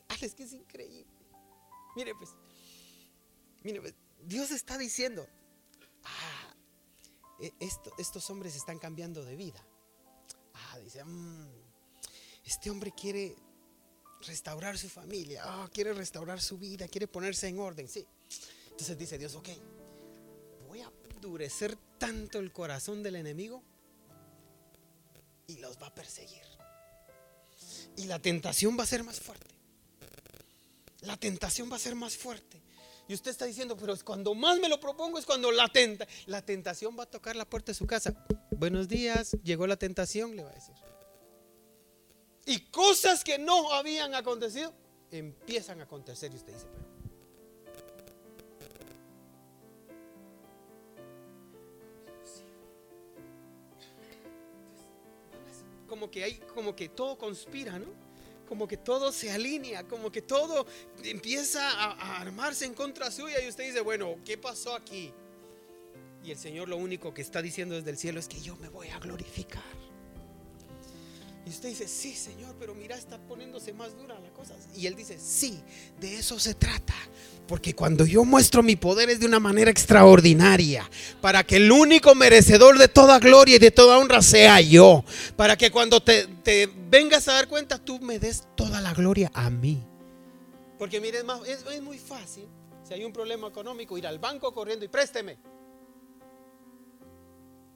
Ah, 0.08 0.15
es 0.21 0.34
que 0.34 0.43
es 0.43 0.54
increíble. 0.54 1.06
Mire, 1.95 2.15
pues, 2.15 2.30
mire, 3.63 3.82
pues, 3.82 3.93
Dios 4.23 4.52
está 4.52 4.78
diciendo, 4.78 5.28
ah, 6.04 6.56
e, 7.41 7.52
estos 7.97 8.30
hombres 8.30 8.56
están 8.56 8.80
cambiando 8.80 9.23
de 9.26 9.36
vida. 9.36 9.63
Ah, 10.54 10.80
dice, 10.80 11.04
mm, 11.04 11.50
este 12.45 12.69
hombre 12.69 12.93
quiere 12.93 13.36
restaurar 14.25 14.77
su 14.77 14.89
familia, 14.89 15.41
ah, 15.45 15.69
quiere 15.71 15.93
restaurar 15.93 16.41
su 16.41 16.58
vida, 16.58 16.88
quiere 16.88 17.08
ponerse 17.08 17.47
en 17.47 17.60
orden, 17.60 17.88
sí. 17.88 18.06
Entonces 18.71 18.97
dice 18.97 19.17
Dios, 19.17 19.36
ok, 19.36 19.49
voy 20.67 20.82
a 20.82 20.91
endurecer 21.13 21.77
tanto 21.97 22.39
el 22.39 22.51
corazón 22.51 23.03
del 23.03 23.15
enemigo 23.15 23.63
y 25.47 25.58
los 25.58 25.82
va 25.82 25.88
a 25.88 25.95
perseguir. 25.95 26.43
Y 27.95 28.06
la 28.06 28.19
tentación 28.19 28.77
va 28.77 28.84
a 28.84 28.88
ser 28.88 29.03
más 29.03 29.19
fuerte. 29.19 29.56
La 31.01 31.17
tentación 31.17 31.71
va 31.71 31.77
a 31.77 31.80
ser 31.80 31.95
más 31.95 32.15
fuerte. 32.15 32.62
Y 33.08 33.13
usted 33.13 33.32
está 33.32 33.45
diciendo, 33.45 33.77
pero 33.77 33.95
cuando 34.03 34.36
más 34.36 34.60
me 34.60 34.67
lo 34.67 34.80
propongo 34.80 35.17
es 35.17 35.25
cuando 35.25 35.51
la, 35.51 35.69
tenta, 35.69 36.06
la 36.25 36.41
tentación 36.41 36.97
va 36.99 37.03
a 37.03 37.06
tocar 37.10 37.36
la 37.36 37.45
puerta 37.45 37.71
de 37.71 37.77
su 37.77 37.88
casa. 37.88 38.13
Buenos 38.51 38.88
días, 38.88 39.38
llegó 39.43 39.65
la 39.65 39.77
tentación, 39.77 40.36
le 40.36 40.43
va 40.43 40.51
a 40.51 40.53
decir. 40.53 40.75
Y 42.47 42.62
cosas 42.71 43.23
que 43.23 43.38
no 43.38 43.73
habían 43.73 44.15
acontecido, 44.15 44.73
empiezan 45.12 45.81
a 45.81 45.83
acontecer. 45.83 46.31
Y 46.31 46.38
usted 46.38 46.53
dice, 46.53 46.65
pero... 46.73 46.88
Como 55.88 56.12
que 56.12 56.39
como 56.53 56.75
que 56.75 56.89
todo 56.89 57.17
conspira, 57.17 57.79
¿no? 57.79 58.07
como 58.47 58.67
que 58.67 58.77
todo 58.77 59.12
se 59.12 59.29
alinea, 59.29 59.83
como 59.88 60.12
que 60.12 60.21
todo 60.21 60.65
empieza 61.03 61.69
a, 61.69 62.21
armarse 62.21 62.65
en 62.65 62.73
contra 62.73 63.12
suya 63.12 63.43
y 63.43 63.49
usted 63.49 63.65
dice, 63.65 63.81
bueno, 63.81 64.15
¿qué 64.23 64.38
pasó 64.38 64.73
aquí? 64.73 65.13
Y 66.23 66.31
el 66.31 66.38
Señor 66.38 66.69
lo 66.69 66.77
único 66.77 67.13
que 67.13 67.21
está 67.21 67.41
diciendo 67.41 67.75
desde 67.75 67.89
el 67.89 67.97
cielo 67.97 68.19
es 68.19 68.27
que 68.27 68.39
yo 68.39 68.55
me 68.55 68.69
voy 68.69 68.88
a 68.88 68.99
glorificar. 68.99 69.87
Y 71.47 71.49
usted 71.49 71.69
dice, 71.69 71.88
sí, 71.88 72.13
Señor, 72.13 72.53
pero 72.60 72.75
mira, 72.75 72.97
está 72.97 73.17
poniéndose 73.19 73.71
más 73.71 73.97
dura 73.97 74.19
la 74.19 74.29
cosa. 74.31 74.53
Y 74.75 74.86
Él 74.86 74.97
dice, 74.97 75.17
sí, 75.17 75.62
de 75.97 76.17
eso 76.17 76.38
se 76.38 76.55
trata. 76.55 76.93
Porque 77.47 77.73
cuando 77.73 78.05
yo 78.05 78.25
muestro 78.25 78.62
mi 78.62 78.75
poder 78.75 79.10
es 79.10 79.21
de 79.21 79.27
una 79.27 79.39
manera 79.39 79.71
extraordinaria. 79.71 80.89
Para 81.21 81.45
que 81.45 81.55
el 81.55 81.71
único 81.71 82.15
merecedor 82.15 82.77
de 82.77 82.89
toda 82.89 83.19
gloria 83.19 83.55
y 83.55 83.60
de 83.60 83.71
toda 83.71 83.97
honra 83.97 84.21
sea 84.21 84.60
yo. 84.60 85.05
Para 85.38 85.55
que 85.55 85.71
cuando 85.71 86.03
te, 86.03 86.27
vengas 86.89 87.29
a 87.29 87.36
dar 87.36 87.47
cuenta, 87.47 87.77
tú 87.77 87.97
me 88.01 88.19
des 88.19 88.43
toda 88.57 88.81
la 88.81 88.93
gloria 88.93 89.31
a 89.33 89.49
mí. 89.49 89.81
Porque 90.77 90.99
mire, 90.99 91.19
es, 91.45 91.63
es 91.71 91.81
muy 91.81 91.97
fácil. 91.97 92.45
Si 92.83 92.93
hay 92.93 93.05
un 93.05 93.13
problema 93.13 93.47
económico, 93.47 93.97
ir 93.97 94.05
al 94.05 94.19
banco 94.19 94.53
corriendo 94.53 94.83
y 94.83 94.89
présteme. 94.89 95.38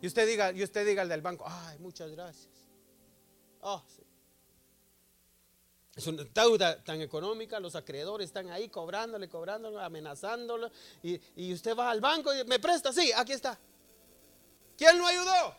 Y 0.02 0.08
usted 0.08 0.28
diga, 0.28 0.52
y 0.52 0.62
usted 0.62 0.86
diga 0.86 1.04
al 1.04 1.08
del 1.08 1.22
banco, 1.22 1.46
ay, 1.48 1.80
muchas 1.80 2.12
gracias. 2.12 2.61
Oh, 3.62 3.84
es 5.96 6.08
una 6.08 6.24
deuda 6.24 6.82
tan 6.84 7.02
económica, 7.02 7.60
los 7.60 7.76
acreedores 7.76 8.28
están 8.28 8.50
ahí 8.50 8.70
cobrándole, 8.70 9.28
cobrándole, 9.28 9.82
amenazándolo. 9.82 10.72
Y, 11.04 11.54
usted 11.54 11.76
va 11.76 11.92
al 11.92 12.00
banco 12.00 12.34
y 12.34 12.44
me 12.46 12.60
presta, 12.60 12.94
sí, 12.94 13.12
aquí 13.16 13.34
está. 13.34 13.60
¿Quién 14.78 14.98
lo 14.98 15.06
ayudó? 15.06 15.56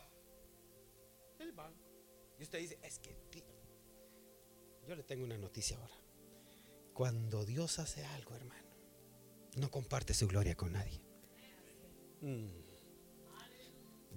El 1.39 1.51
banco. 1.51 1.79
Y 2.39 2.43
usted 2.43 2.59
dice, 2.59 2.79
es 2.81 2.99
que 2.99 3.15
yo 4.87 4.95
le 4.95 5.03
tengo 5.03 5.23
una 5.23 5.37
noticia 5.37 5.77
ahora. 5.77 5.93
Cuando 6.93 7.45
Dios 7.45 7.79
hace 7.79 8.03
algo, 8.05 8.35
hermano, 8.35 8.67
no 9.55 9.69
comparte 9.71 10.13
su 10.13 10.27
gloria 10.27 10.55
con 10.55 10.73
nadie. 10.73 10.99
Mm. 12.21 12.62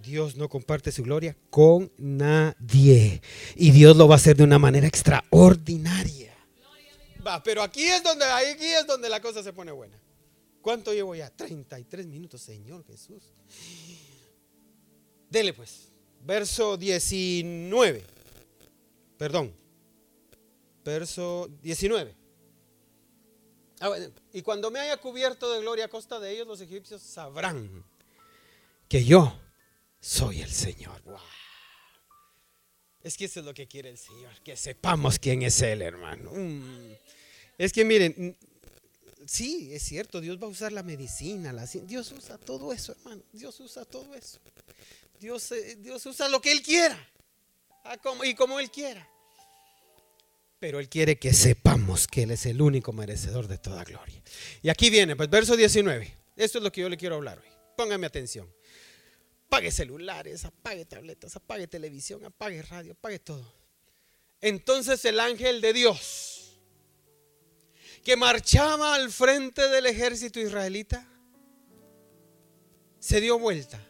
Dios 0.02 0.36
no 0.36 0.48
comparte 0.48 0.92
su 0.92 1.02
gloria 1.02 1.36
con 1.50 1.92
nadie. 1.98 3.20
Y 3.54 3.70
Dios 3.70 3.96
lo 3.96 4.08
va 4.08 4.14
a 4.14 4.16
hacer 4.16 4.36
de 4.36 4.44
una 4.44 4.58
manera 4.58 4.86
extraordinaria. 4.86 6.34
Va, 7.26 7.42
pero 7.42 7.62
aquí 7.62 7.82
es 7.82 8.02
donde 8.02 8.24
aquí 8.24 8.66
es 8.66 8.86
donde 8.86 9.08
la 9.08 9.20
cosa 9.20 9.42
se 9.42 9.52
pone 9.52 9.72
buena. 9.72 9.98
¿Cuánto 10.62 10.92
llevo 10.92 11.14
ya? 11.14 11.30
33 11.30 12.06
minutos, 12.06 12.40
Señor 12.40 12.84
Jesús. 12.86 13.22
Dele 15.30 15.52
pues. 15.52 15.92
Verso 16.24 16.76
19. 16.76 18.04
Perdón. 19.16 19.54
Verso 20.84 21.48
19. 21.62 22.16
Ah, 23.80 23.90
y 24.32 24.42
cuando 24.42 24.70
me 24.70 24.78
haya 24.80 24.96
cubierto 24.96 25.52
de 25.52 25.60
gloria 25.60 25.84
a 25.84 25.88
costa 25.88 26.18
de 26.18 26.32
ellos, 26.32 26.46
los 26.46 26.60
egipcios 26.60 27.02
sabrán 27.02 27.84
que 28.88 29.04
yo 29.04 29.38
soy 30.06 30.40
el 30.40 30.52
Señor. 30.52 31.02
Es 33.02 33.16
que 33.16 33.24
eso 33.24 33.40
es 33.40 33.46
lo 33.46 33.52
que 33.52 33.66
quiere 33.66 33.90
el 33.90 33.98
Señor, 33.98 34.32
que 34.44 34.56
sepamos 34.56 35.18
quién 35.18 35.42
es 35.42 35.60
Él, 35.62 35.82
hermano. 35.82 36.30
Mm. 36.32 36.92
Es 37.58 37.72
que 37.72 37.84
miren, 37.84 38.14
mm, 38.16 39.26
sí, 39.26 39.70
es 39.72 39.82
cierto, 39.82 40.20
Dios 40.20 40.40
va 40.40 40.46
a 40.46 40.50
usar 40.50 40.70
la 40.70 40.84
medicina, 40.84 41.52
la 41.52 41.66
Dios 41.66 42.12
usa 42.12 42.38
todo 42.38 42.72
eso, 42.72 42.92
hermano. 42.92 43.22
Dios 43.32 43.58
usa 43.58 43.84
todo 43.84 44.14
eso. 44.14 44.38
Dios, 45.18 45.50
eh, 45.52 45.76
Dios 45.80 46.06
usa 46.06 46.28
lo 46.28 46.40
que 46.40 46.52
Él 46.52 46.62
quiera 46.62 46.96
y 48.24 48.34
como 48.34 48.60
Él 48.60 48.70
quiera. 48.70 49.08
Pero 50.60 50.78
Él 50.78 50.88
quiere 50.88 51.18
que 51.18 51.32
sepamos 51.32 52.06
que 52.06 52.22
Él 52.22 52.30
es 52.30 52.46
el 52.46 52.62
único 52.62 52.92
merecedor 52.92 53.48
de 53.48 53.58
toda 53.58 53.82
gloria. 53.82 54.22
Y 54.62 54.68
aquí 54.68 54.88
viene, 54.88 55.16
pues 55.16 55.28
verso 55.28 55.56
19. 55.56 56.16
Esto 56.36 56.58
es 56.58 56.64
lo 56.64 56.70
que 56.70 56.82
yo 56.82 56.88
le 56.88 56.96
quiero 56.96 57.16
hablar 57.16 57.38
hoy. 57.38 57.48
Póngame 57.76 58.06
atención. 58.06 58.48
Apague 59.48 59.70
celulares, 59.70 60.44
apague 60.44 60.84
tabletas, 60.84 61.36
apague 61.36 61.66
televisión, 61.66 62.24
apague 62.24 62.62
radio, 62.62 62.92
apague 62.92 63.18
todo. 63.18 63.54
Entonces 64.40 65.04
el 65.04 65.20
ángel 65.20 65.60
de 65.60 65.72
Dios, 65.72 66.58
que 68.04 68.16
marchaba 68.16 68.94
al 68.94 69.10
frente 69.10 69.68
del 69.68 69.86
ejército 69.86 70.40
israelita, 70.40 71.06
se 72.98 73.20
dio 73.20 73.38
vuelta 73.38 73.80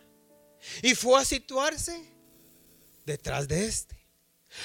y 0.83 0.95
fue 0.95 1.21
a 1.21 1.25
situarse 1.25 2.05
detrás 3.05 3.49
de 3.49 3.65
este. 3.65 3.97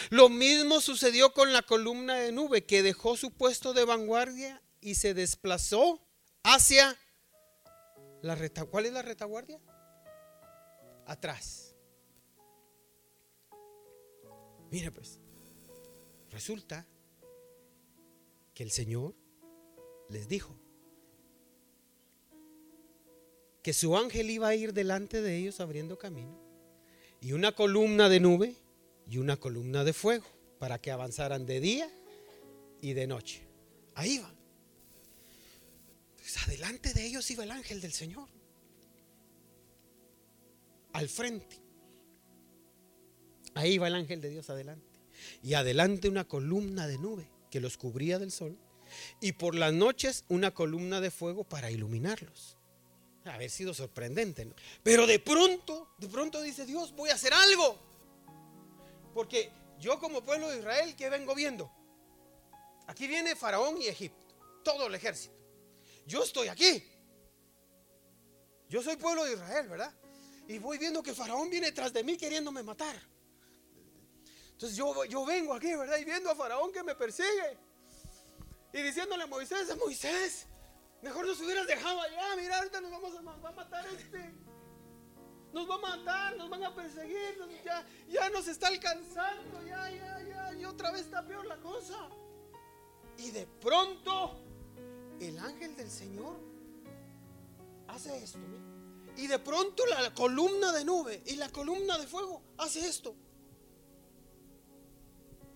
Lo 0.10 0.30
mismo 0.30 0.82
sucedió 0.82 1.34
con 1.34 1.54
la 1.54 1.62
columna 1.62 2.16
de 2.16 2.32
nube 2.32 2.66
que 2.66 2.84
dejó 2.84 3.18
su 3.18 3.32
puesto 3.32 3.74
de 3.74 3.86
vanguardia 3.86 4.62
y 4.80 4.96
se 4.96 5.14
desplazó 5.14 6.06
hacia 6.44 6.98
la 8.22 8.36
retaguardia. 8.36 8.72
¿Cuál 8.72 8.86
es 8.86 8.94
la 8.94 9.02
retaguardia? 9.02 9.60
Atrás. 11.06 11.76
Mire 14.72 14.92
pues, 14.92 15.20
resulta 16.30 16.88
que 18.54 18.64
el 18.64 18.72
Señor 18.72 19.14
les 20.10 20.28
dijo 20.28 20.56
que 23.62 23.74
su 23.74 23.96
ángel 23.96 24.30
iba 24.30 24.48
a 24.48 24.56
ir 24.56 24.74
delante 24.74 25.22
de 25.22 25.38
ellos 25.38 25.60
abriendo 25.60 25.98
camino 25.98 26.40
y 27.20 27.34
una 27.34 27.52
columna 27.52 28.10
de 28.10 28.20
nube 28.20 28.56
y 29.08 29.18
una 29.18 29.38
columna 29.38 29.84
de 29.84 29.94
fuego 29.94 30.26
para 30.58 30.80
que 30.80 30.92
avanzaran 30.92 31.46
de 31.46 31.60
día 31.60 31.90
y 32.82 32.94
de 32.94 33.08
noche. 33.08 33.42
Ahí 33.96 34.18
va. 34.18 34.34
Pues 36.18 36.38
adelante 36.48 36.94
de 36.94 37.06
ellos 37.06 37.30
iba 37.30 37.44
el 37.44 37.52
ángel 37.52 37.82
del 37.82 37.94
Señor. 37.94 38.30
Al 40.94 41.10
frente. 41.10 41.62
Ahí 43.54 43.78
va 43.78 43.88
el 43.88 43.96
ángel 43.96 44.22
de 44.22 44.30
Dios 44.30 44.50
adelante. 44.50 45.00
Y 45.44 45.54
adelante 45.54 46.10
una 46.10 46.28
columna 46.28 46.88
de 46.88 46.98
nube 46.98 47.30
que 47.50 47.60
los 47.60 47.78
cubría 47.78 48.20
del 48.20 48.32
sol. 48.32 48.58
Y 49.20 49.34
por 49.34 49.56
las 49.56 49.74
noches 49.74 50.26
una 50.28 50.52
columna 50.54 51.02
de 51.02 51.12
fuego 51.12 51.44
para 51.44 51.72
iluminarlos. 51.72 52.58
Haber 53.26 53.50
sido 53.50 53.74
sorprendente, 53.74 54.46
¿no? 54.46 54.56
Pero 54.82 55.06
de 55.06 55.20
pronto, 55.20 55.94
de 55.98 56.08
pronto 56.08 56.42
dice 56.42 56.66
Dios, 56.66 56.94
voy 56.96 57.10
a 57.10 57.16
hacer 57.16 57.34
algo. 57.34 57.78
Porque 59.14 59.52
yo 59.80 60.00
como 60.00 60.24
pueblo 60.24 60.50
de 60.50 60.60
Israel, 60.60 60.96
¿qué 60.96 61.10
vengo 61.10 61.36
viendo? 61.36 61.72
Aquí 62.88 63.08
viene 63.08 63.36
Faraón 63.36 63.82
y 63.82 63.88
Egipto, 63.88 64.26
todo 64.64 64.88
el 64.88 64.96
ejército. 64.96 65.36
Yo 66.08 66.24
estoy 66.24 66.48
aquí. 66.48 66.84
Yo 68.70 68.82
soy 68.82 68.96
pueblo 68.96 69.24
de 69.26 69.34
Israel, 69.34 69.68
¿verdad? 69.68 69.94
Y 70.52 70.60
voy 70.60 70.78
viendo 70.78 71.02
que 71.02 71.14
Faraón 71.14 71.50
viene 71.50 71.72
tras 71.72 71.94
de 71.94 72.04
mí 72.04 72.18
queriéndome 72.18 72.62
matar. 72.62 72.94
Entonces 74.52 74.78
yo, 74.78 75.06
yo 75.06 75.26
vengo 75.26 75.54
aquí, 75.54 75.74
¿verdad? 75.74 75.98
Y 75.98 76.04
viendo 76.04 76.30
a 76.30 76.36
Faraón 76.36 76.74
que 76.74 76.84
me 76.84 76.94
persigue. 76.94 77.58
Y 78.74 78.82
diciéndole 78.82 79.24
a 79.24 79.28
Moisés, 79.28 79.74
Moisés, 79.78 80.48
mejor 81.02 81.26
nos 81.26 81.40
hubieras 81.40 81.66
dejado 81.68 82.02
allá. 82.02 82.36
Mira, 82.36 82.58
ahorita 82.58 82.82
nos 82.82 82.92
vamos 82.92 83.16
a, 83.16 83.48
a 83.48 83.52
matar 83.54 83.88
este. 83.88 84.34
Nos 85.54 85.70
va 85.70 85.76
a 85.76 85.78
matar, 85.78 86.36
nos 86.36 86.50
van 86.50 86.66
a 86.66 86.76
perseguir, 86.76 87.38
ya, 87.64 87.86
ya 88.10 88.30
nos 88.30 88.48
está 88.48 88.68
alcanzando, 88.68 89.66
ya, 89.66 89.90
ya, 89.90 90.22
ya, 90.22 90.54
y 90.54 90.66
otra 90.66 90.92
vez 90.92 91.02
está 91.02 91.26
peor 91.26 91.46
la 91.46 91.58
cosa. 91.62 92.10
Y 93.18 93.32
de 93.32 93.48
pronto, 93.48 94.38
el 95.22 95.38
ángel 95.40 95.78
del 95.78 95.90
Señor 95.90 96.38
hace 97.88 98.18
esto. 98.18 98.40
Y 99.18 99.28
de 99.28 99.40
pronto 99.40 99.86
la 99.86 100.14
columna 100.14 100.72
de 100.72 100.86
nube 100.86 101.22
y 101.26 101.36
la 101.36 101.50
columna 101.50 101.98
de 101.98 102.08
fuego 102.08 102.42
hace 102.58 102.88
esto. 102.88 103.16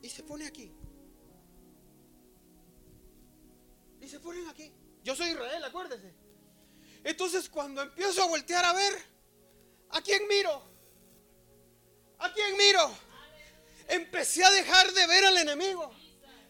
Y 0.01 0.09
se 0.09 0.23
pone 0.23 0.45
aquí. 0.45 0.71
Y 4.01 4.07
se 4.07 4.19
ponen 4.19 4.47
aquí. 4.47 4.71
Yo 5.03 5.15
soy 5.15 5.29
Israel, 5.29 5.63
acuérdese. 5.63 6.13
Entonces 7.03 7.49
cuando 7.49 7.81
empiezo 7.81 8.23
a 8.23 8.27
voltear 8.27 8.65
a 8.65 8.73
ver, 8.73 9.15
¿A 9.95 10.01
quién 10.01 10.27
miro? 10.27 10.61
¿A 12.19 12.33
quién 12.33 12.57
miro? 12.57 12.91
Empecé 13.87 14.43
a 14.43 14.51
dejar 14.51 14.91
de 14.91 15.07
ver 15.07 15.25
al 15.25 15.37
enemigo. 15.37 15.89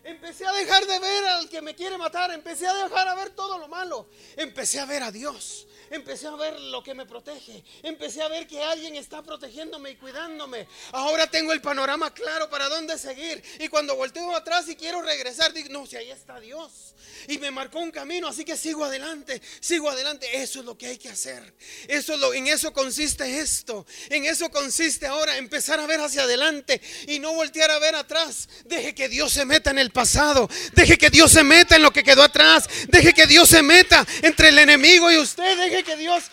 Empecé 0.05 0.45
a 0.45 0.51
dejar 0.51 0.85
de 0.85 0.99
ver 0.99 1.25
al 1.25 1.49
que 1.49 1.63
me 1.63 1.73
quiere 1.73 1.97
matar. 1.97 2.31
Empecé 2.31 2.67
a 2.67 2.73
dejar 2.75 3.07
a 3.07 3.15
ver 3.15 3.31
todo 3.31 3.57
lo 3.57 3.67
malo. 3.67 4.07
Empecé 4.37 4.79
a 4.79 4.85
ver 4.85 5.01
a 5.01 5.11
Dios. 5.11 5.65
Empecé 5.89 6.27
a 6.27 6.35
ver 6.35 6.59
lo 6.59 6.83
que 6.83 6.93
me 6.93 7.07
protege. 7.07 7.63
Empecé 7.81 8.21
a 8.21 8.27
ver 8.27 8.45
que 8.47 8.61
alguien 8.61 8.95
está 8.95 9.23
protegiéndome 9.23 9.91
y 9.91 9.95
cuidándome. 9.95 10.67
Ahora 10.91 11.25
tengo 11.27 11.53
el 11.53 11.61
panorama 11.61 12.13
claro 12.13 12.49
para 12.49 12.69
dónde 12.69 12.99
seguir. 12.99 13.43
Y 13.59 13.67
cuando 13.67 13.95
volteo 13.95 14.35
atrás 14.35 14.67
y 14.69 14.75
quiero 14.75 15.01
regresar, 15.01 15.53
digo, 15.53 15.69
no, 15.69 15.87
si 15.87 15.95
ahí 15.95 16.11
está 16.11 16.39
Dios. 16.39 16.93
Y 17.27 17.39
me 17.39 17.49
marcó 17.49 17.79
un 17.79 17.91
camino, 17.91 18.27
así 18.27 18.45
que 18.45 18.57
sigo 18.57 18.85
adelante, 18.85 19.41
sigo 19.59 19.89
adelante. 19.89 20.27
Eso 20.41 20.59
es 20.59 20.65
lo 20.65 20.77
que 20.77 20.87
hay 20.87 20.97
que 20.97 21.09
hacer. 21.09 21.55
Eso 21.87 22.15
lo, 22.17 22.33
en 22.33 22.47
eso 22.47 22.73
consiste 22.73 23.39
esto. 23.39 23.85
En 24.09 24.25
eso 24.25 24.49
consiste 24.51 25.07
ahora 25.07 25.37
empezar 25.37 25.79
a 25.79 25.87
ver 25.87 25.99
hacia 25.99 26.23
adelante 26.23 26.81
y 27.07 27.19
no 27.19 27.33
voltear 27.33 27.71
a 27.71 27.79
ver 27.79 27.95
atrás. 27.95 28.49
Deje 28.65 28.93
que 28.93 29.09
Dios 29.09 29.33
se 29.33 29.45
meta 29.45 29.71
en 29.71 29.79
el 29.79 29.91
pasado. 29.95 30.47
Deje 30.73 30.97
que 30.97 31.09
Dios 31.09 31.31
se 31.31 31.43
meta 31.43 31.77
en 31.77 31.81
lo 31.81 31.91
que 31.91 32.03
quedó 32.03 32.21
atrás. 32.21 32.67
Deje 32.89 33.13
que 33.13 33.25
Dios 33.25 33.49
se 33.49 33.63
meta 33.63 34.05
entre 34.21 34.49
el 34.49 34.59
enemigo 34.59 35.11
y 35.11 35.17
usted. 35.17 35.57
Deje 35.57 35.83
que 35.83 35.95
Dios... 35.95 36.25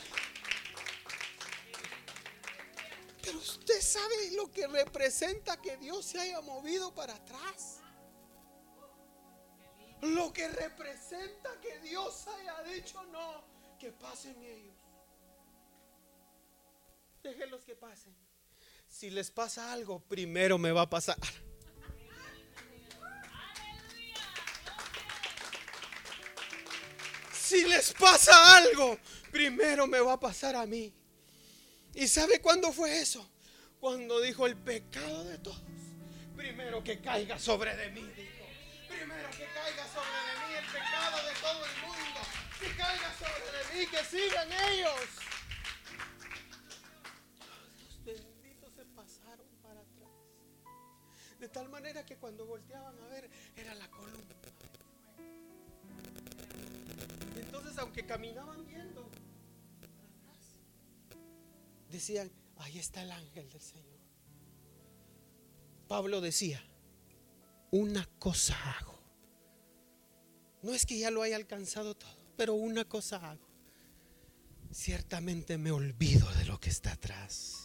Pero 3.22 3.38
usted 3.38 3.80
sabe 3.80 4.32
lo 4.32 4.50
que 4.50 4.66
representa 4.66 5.56
que 5.62 5.76
Dios 5.78 6.04
se 6.04 6.20
haya 6.20 6.40
movido 6.42 6.92
para 6.94 7.14
atrás. 7.14 7.78
Lo 10.02 10.32
que 10.32 10.48
representa 10.48 11.50
que 11.62 11.78
Dios 11.88 12.26
haya 12.26 12.74
dicho 12.74 13.00
no, 13.04 13.44
que 13.78 13.92
pasen 13.92 14.36
ellos. 14.42 14.74
Déjenlos 17.22 17.62
que 17.62 17.76
pasen. 17.76 18.12
Si 18.88 19.10
les 19.10 19.30
pasa 19.30 19.72
algo, 19.72 20.00
primero 20.00 20.58
me 20.58 20.72
va 20.72 20.82
a 20.82 20.90
pasar. 20.90 21.18
Si 27.52 27.64
les 27.66 27.92
pasa 27.92 28.56
algo, 28.56 28.98
primero 29.30 29.86
me 29.86 30.00
va 30.00 30.14
a 30.14 30.18
pasar 30.18 30.56
a 30.56 30.64
mí. 30.64 30.90
¿Y 31.92 32.08
sabe 32.08 32.40
cuándo 32.40 32.72
fue 32.72 32.98
eso? 32.98 33.28
Cuando 33.78 34.22
dijo 34.22 34.46
el 34.46 34.56
pecado 34.56 35.24
de 35.24 35.36
todos. 35.36 35.60
Primero 36.34 36.82
que 36.82 37.02
caiga 37.02 37.38
sobre 37.38 37.74
mí, 37.90 38.00
dijo. 38.16 38.46
Primero 38.88 39.28
que 39.32 39.44
caiga 39.52 39.86
sobre 39.92 40.32
mí 40.40 40.54
el 40.60 40.64
pecado 40.64 41.28
de 41.28 41.34
todo 41.42 41.66
el 41.66 41.76
mundo. 41.82 42.20
Que 42.58 42.68
caiga 42.74 43.14
sobre 43.18 43.58
de 43.58 43.78
mí, 43.78 43.86
que 43.90 44.04
sigan 44.06 44.48
ellos. 44.70 45.00
Los 47.82 48.04
benditos 48.06 48.72
se 48.74 48.84
pasaron 48.86 49.46
para 49.60 49.80
atrás. 49.80 50.10
De 51.38 51.48
tal 51.50 51.68
manera 51.68 52.06
que 52.06 52.16
cuando 52.16 52.46
volteaban 52.46 52.98
a 52.98 53.08
ver, 53.08 53.28
era 53.56 53.74
la 53.74 53.90
columna. 53.90 54.41
Entonces, 57.36 57.78
aunque 57.78 58.04
caminaban 58.06 58.66
viendo 58.66 59.10
decían, 61.92 62.32
ahí 62.56 62.78
está 62.78 63.02
el 63.02 63.12
ángel 63.12 63.48
del 63.50 63.60
Señor. 63.60 64.00
Pablo 65.86 66.20
decía, 66.20 66.64
una 67.70 68.08
cosa 68.18 68.56
hago. 68.72 68.98
No 70.62 70.72
es 70.72 70.86
que 70.86 70.98
ya 70.98 71.10
lo 71.10 71.22
haya 71.22 71.36
alcanzado 71.36 71.94
todo, 71.94 72.32
pero 72.36 72.54
una 72.54 72.86
cosa 72.86 73.30
hago. 73.30 73.46
Ciertamente 74.72 75.58
me 75.58 75.70
olvido 75.70 76.32
de 76.32 76.46
lo 76.46 76.58
que 76.58 76.70
está 76.70 76.92
atrás. 76.92 77.61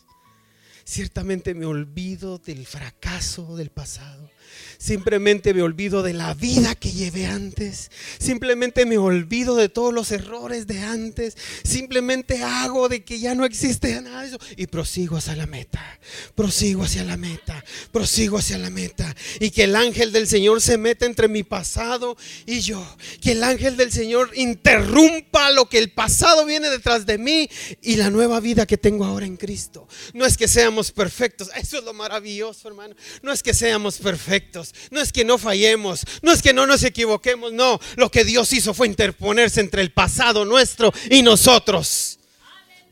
Ciertamente 0.87 1.53
me 1.53 1.65
olvido 1.65 2.37
del 2.37 2.65
fracaso 2.65 3.57
del 3.57 3.69
pasado. 3.71 4.31
Simplemente 4.77 5.53
me 5.53 5.61
olvido 5.61 6.03
de 6.03 6.13
la 6.13 6.33
vida 6.33 6.75
que 6.75 6.91
llevé 6.91 7.25
antes. 7.25 7.89
Simplemente 8.19 8.85
me 8.85 8.97
olvido 8.97 9.55
de 9.55 9.69
todos 9.69 9.93
los 9.93 10.11
errores 10.11 10.67
de 10.67 10.79
antes. 10.81 11.35
Simplemente 11.63 12.43
hago 12.43 12.87
de 12.87 13.03
que 13.03 13.19
ya 13.19 13.33
no 13.33 13.43
existe 13.43 13.99
nada 14.01 14.21
de 14.21 14.27
eso. 14.27 14.39
Y 14.55 14.67
prosigo 14.67 15.17
hacia 15.17 15.35
la 15.35 15.47
meta. 15.47 15.99
Prosigo 16.35 16.83
hacia 16.83 17.03
la 17.03 17.17
meta. 17.17 17.63
Prosigo 17.91 18.37
hacia 18.37 18.57
la 18.57 18.69
meta. 18.69 19.15
Y 19.39 19.49
que 19.49 19.63
el 19.63 19.75
ángel 19.75 20.11
del 20.11 20.27
Señor 20.27 20.61
se 20.61 20.77
meta 20.77 21.05
entre 21.05 21.27
mi 21.27 21.43
pasado 21.43 22.15
y 22.45 22.59
yo. 22.59 22.85
Que 23.19 23.31
el 23.31 23.43
ángel 23.43 23.77
del 23.77 23.91
Señor 23.91 24.31
interrumpa 24.35 25.49
lo 25.51 25.67
que 25.67 25.79
el 25.79 25.91
pasado 25.91 26.45
viene 26.45 26.69
detrás 26.69 27.05
de 27.05 27.17
mí 27.17 27.49
y 27.81 27.95
la 27.95 28.11
nueva 28.11 28.39
vida 28.39 28.67
que 28.67 28.77
tengo 28.77 29.05
ahora 29.05 29.25
en 29.25 29.37
Cristo. 29.37 29.87
No 30.13 30.25
es 30.25 30.37
que 30.37 30.47
perfectos. 30.91 31.49
Eso 31.55 31.79
es 31.79 31.83
lo 31.83 31.93
maravilloso, 31.93 32.67
hermano. 32.67 32.95
No 33.21 33.31
es 33.31 33.43
que 33.43 33.53
seamos 33.53 33.97
perfectos. 33.97 34.73
No 34.91 35.01
es 35.01 35.11
que 35.11 35.25
no 35.25 35.37
fallemos, 35.37 36.03
no 36.21 36.31
es 36.31 36.41
que 36.41 36.53
no 36.53 36.65
nos 36.67 36.83
equivoquemos, 36.83 37.51
no. 37.53 37.79
Lo 37.95 38.09
que 38.11 38.23
Dios 38.23 38.53
hizo 38.53 38.73
fue 38.73 38.87
interponerse 38.87 39.59
entre 39.59 39.81
el 39.81 39.91
pasado 39.91 40.45
nuestro 40.45 40.93
y 41.09 41.21
nosotros. 41.21 42.19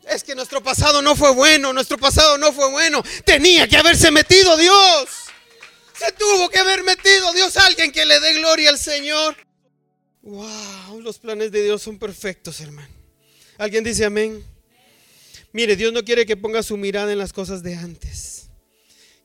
Es 0.09 0.23
que 0.23 0.35
nuestro 0.35 0.61
pasado 0.61 1.01
no 1.01 1.15
fue 1.15 1.31
bueno, 1.33 1.73
nuestro 1.73 1.97
pasado 1.97 2.37
no 2.37 2.51
fue 2.53 2.69
bueno. 2.69 3.03
Tenía 3.23 3.67
que 3.67 3.77
haberse 3.77 4.11
metido 4.11 4.55
Dios. 4.57 5.09
Se 5.97 6.11
tuvo 6.11 6.49
que 6.49 6.59
haber 6.59 6.83
metido 6.83 7.31
Dios 7.33 7.55
alguien 7.57 7.91
que 7.91 8.05
le 8.05 8.19
dé 8.19 8.33
gloria 8.33 8.69
al 8.69 8.77
Señor. 8.77 9.35
Wow, 10.21 11.01
los 11.01 11.19
planes 11.19 11.51
de 11.51 11.63
Dios 11.63 11.81
son 11.81 11.97
perfectos, 11.97 12.59
hermano. 12.59 12.93
¿Alguien 13.57 13.83
dice 13.83 14.05
amén? 14.05 14.43
Mire, 15.55 15.77
Dios 15.77 15.93
no 15.93 16.03
quiere 16.03 16.25
que 16.25 16.35
ponga 16.35 16.61
su 16.61 16.75
mirada 16.75 17.13
en 17.13 17.17
las 17.17 17.31
cosas 17.31 17.63
de 17.63 17.75
antes. 17.75 18.49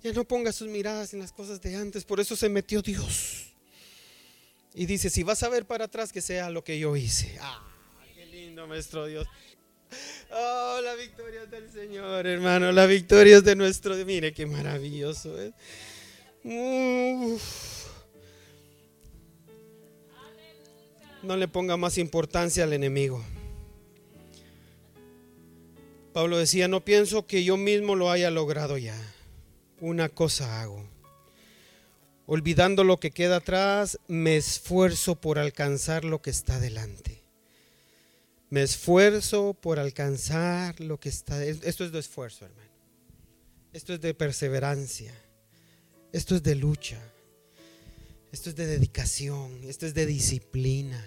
Ya 0.00 0.12
no 0.12 0.22
ponga 0.22 0.52
sus 0.52 0.68
miradas 0.68 1.12
en 1.12 1.18
las 1.18 1.32
cosas 1.32 1.60
de 1.60 1.74
antes. 1.74 2.04
Por 2.04 2.20
eso 2.20 2.36
se 2.36 2.48
metió 2.48 2.82
Dios. 2.82 3.52
Y 4.72 4.86
dice, 4.86 5.10
si 5.10 5.24
vas 5.24 5.42
a 5.42 5.48
ver 5.48 5.66
para 5.66 5.86
atrás, 5.86 6.12
que 6.12 6.20
sea 6.20 6.48
lo 6.48 6.62
que 6.62 6.78
yo 6.78 6.94
hice. 6.94 7.36
Ah, 7.40 7.68
qué 8.14 8.26
lindo, 8.26 8.64
nuestro 8.68 9.06
Dios. 9.06 9.26
Oh, 10.30 10.80
la 10.84 10.94
victoria 10.94 11.42
es 11.42 11.50
del 11.50 11.68
Señor, 11.68 12.24
hermano. 12.24 12.70
La 12.70 12.86
victoria 12.86 13.38
es 13.38 13.42
de 13.42 13.56
nuestro 13.56 13.96
Dios. 13.96 14.06
Mire 14.06 14.32
qué 14.32 14.46
maravilloso 14.46 15.36
es. 15.36 15.52
No 21.24 21.36
le 21.36 21.48
ponga 21.48 21.76
más 21.76 21.98
importancia 21.98 22.62
al 22.62 22.72
enemigo. 22.72 23.20
Pablo 26.12 26.38
decía, 26.38 26.68
no 26.68 26.84
pienso 26.84 27.26
que 27.26 27.44
yo 27.44 27.56
mismo 27.56 27.94
lo 27.94 28.10
haya 28.10 28.30
logrado 28.30 28.78
ya 28.78 28.96
una 29.80 30.08
cosa 30.08 30.60
hago. 30.60 30.84
Olvidando 32.26 32.84
lo 32.84 33.00
que 33.00 33.10
queda 33.10 33.36
atrás, 33.36 33.98
me 34.06 34.36
esfuerzo 34.36 35.20
por 35.20 35.38
alcanzar 35.38 36.04
lo 36.04 36.22
que 36.22 36.30
está 36.30 36.60
delante. 36.60 37.22
Me 38.50 38.62
esfuerzo 38.62 39.54
por 39.54 39.78
alcanzar 39.78 40.80
lo 40.80 40.98
que 41.00 41.08
está. 41.08 41.44
Esto 41.44 41.84
es 41.84 41.92
de 41.92 41.98
esfuerzo, 41.98 42.44
hermano. 42.44 42.70
Esto 43.72 43.94
es 43.94 44.00
de 44.00 44.14
perseverancia. 44.14 45.14
Esto 46.12 46.36
es 46.36 46.42
de 46.42 46.54
lucha. 46.54 47.00
Esto 48.32 48.50
es 48.50 48.56
de 48.56 48.66
dedicación. 48.66 49.64
Esto 49.64 49.86
es 49.86 49.94
de 49.94 50.06
disciplina. 50.06 51.04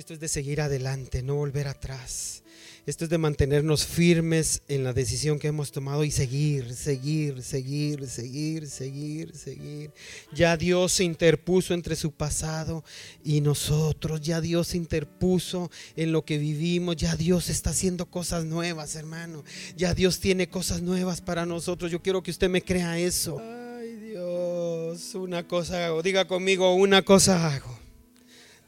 Esto 0.00 0.14
es 0.14 0.20
de 0.20 0.28
seguir 0.28 0.62
adelante, 0.62 1.22
no 1.22 1.34
volver 1.34 1.68
atrás. 1.68 2.42
Esto 2.86 3.04
es 3.04 3.10
de 3.10 3.18
mantenernos 3.18 3.84
firmes 3.84 4.62
en 4.66 4.82
la 4.82 4.94
decisión 4.94 5.38
que 5.38 5.48
hemos 5.48 5.72
tomado 5.72 6.04
y 6.04 6.10
seguir, 6.10 6.74
seguir, 6.74 7.42
seguir, 7.42 8.08
seguir, 8.08 8.66
seguir, 8.66 9.36
seguir. 9.36 9.92
Ya 10.32 10.56
Dios 10.56 10.92
se 10.92 11.04
interpuso 11.04 11.74
entre 11.74 11.96
su 11.96 12.12
pasado 12.12 12.82
y 13.22 13.42
nosotros. 13.42 14.22
Ya 14.22 14.40
Dios 14.40 14.68
se 14.68 14.78
interpuso 14.78 15.70
en 15.96 16.12
lo 16.12 16.24
que 16.24 16.38
vivimos. 16.38 16.96
Ya 16.96 17.14
Dios 17.14 17.50
está 17.50 17.68
haciendo 17.68 18.06
cosas 18.06 18.46
nuevas, 18.46 18.94
hermano. 18.94 19.44
Ya 19.76 19.92
Dios 19.92 20.18
tiene 20.18 20.48
cosas 20.48 20.80
nuevas 20.80 21.20
para 21.20 21.44
nosotros. 21.44 21.92
Yo 21.92 22.00
quiero 22.00 22.22
que 22.22 22.30
usted 22.30 22.48
me 22.48 22.62
crea 22.62 22.98
eso. 22.98 23.38
Ay 23.38 23.96
Dios, 23.96 25.14
una 25.14 25.46
cosa 25.46 25.84
hago. 25.84 26.00
Diga 26.02 26.26
conmigo, 26.26 26.74
una 26.74 27.02
cosa 27.02 27.54
hago. 27.54 27.79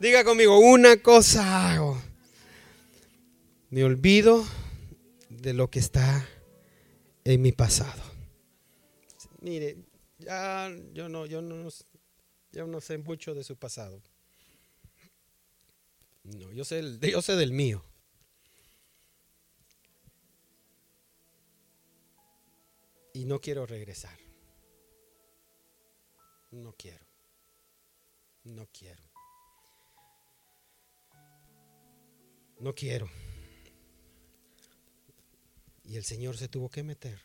Diga 0.03 0.25
conmigo, 0.25 0.59
una 0.59 0.97
cosa 0.97 1.71
hago 1.71 1.97
me 3.71 3.85
olvido 3.85 4.45
de 5.29 5.53
lo 5.53 5.71
que 5.71 5.79
está 5.79 6.29
en 7.23 7.41
mi 7.41 7.53
pasado. 7.53 8.03
Mire, 9.43 9.77
ya 10.19 10.75
yo 10.93 11.09
no, 11.09 11.25
yo 11.27 11.41
no, 11.41 11.69
yo 12.51 12.67
no 12.67 12.81
sé 12.81 12.99
mucho 12.99 13.33
de 13.37 13.45
su 13.45 13.57
pasado. 13.57 14.03
No, 16.25 16.51
yo 16.51 16.65
sé, 16.65 16.83
yo 17.01 17.23
sé 17.23 17.37
del 17.37 17.53
mío. 17.53 17.85
Y 23.13 23.25
no 23.25 23.41
quiero 23.41 23.67
regresar. 23.67 24.19
No 26.51 26.75
quiero. 26.77 27.07
No 28.43 28.67
quiero. 28.73 29.12
No 32.63 32.77
quiero. 32.77 33.11
Y 35.83 35.97
el 35.97 36.05
Señor 36.05 36.37
se 36.37 36.47
tuvo 36.47 36.71
que 36.71 36.85
meter 36.85 37.21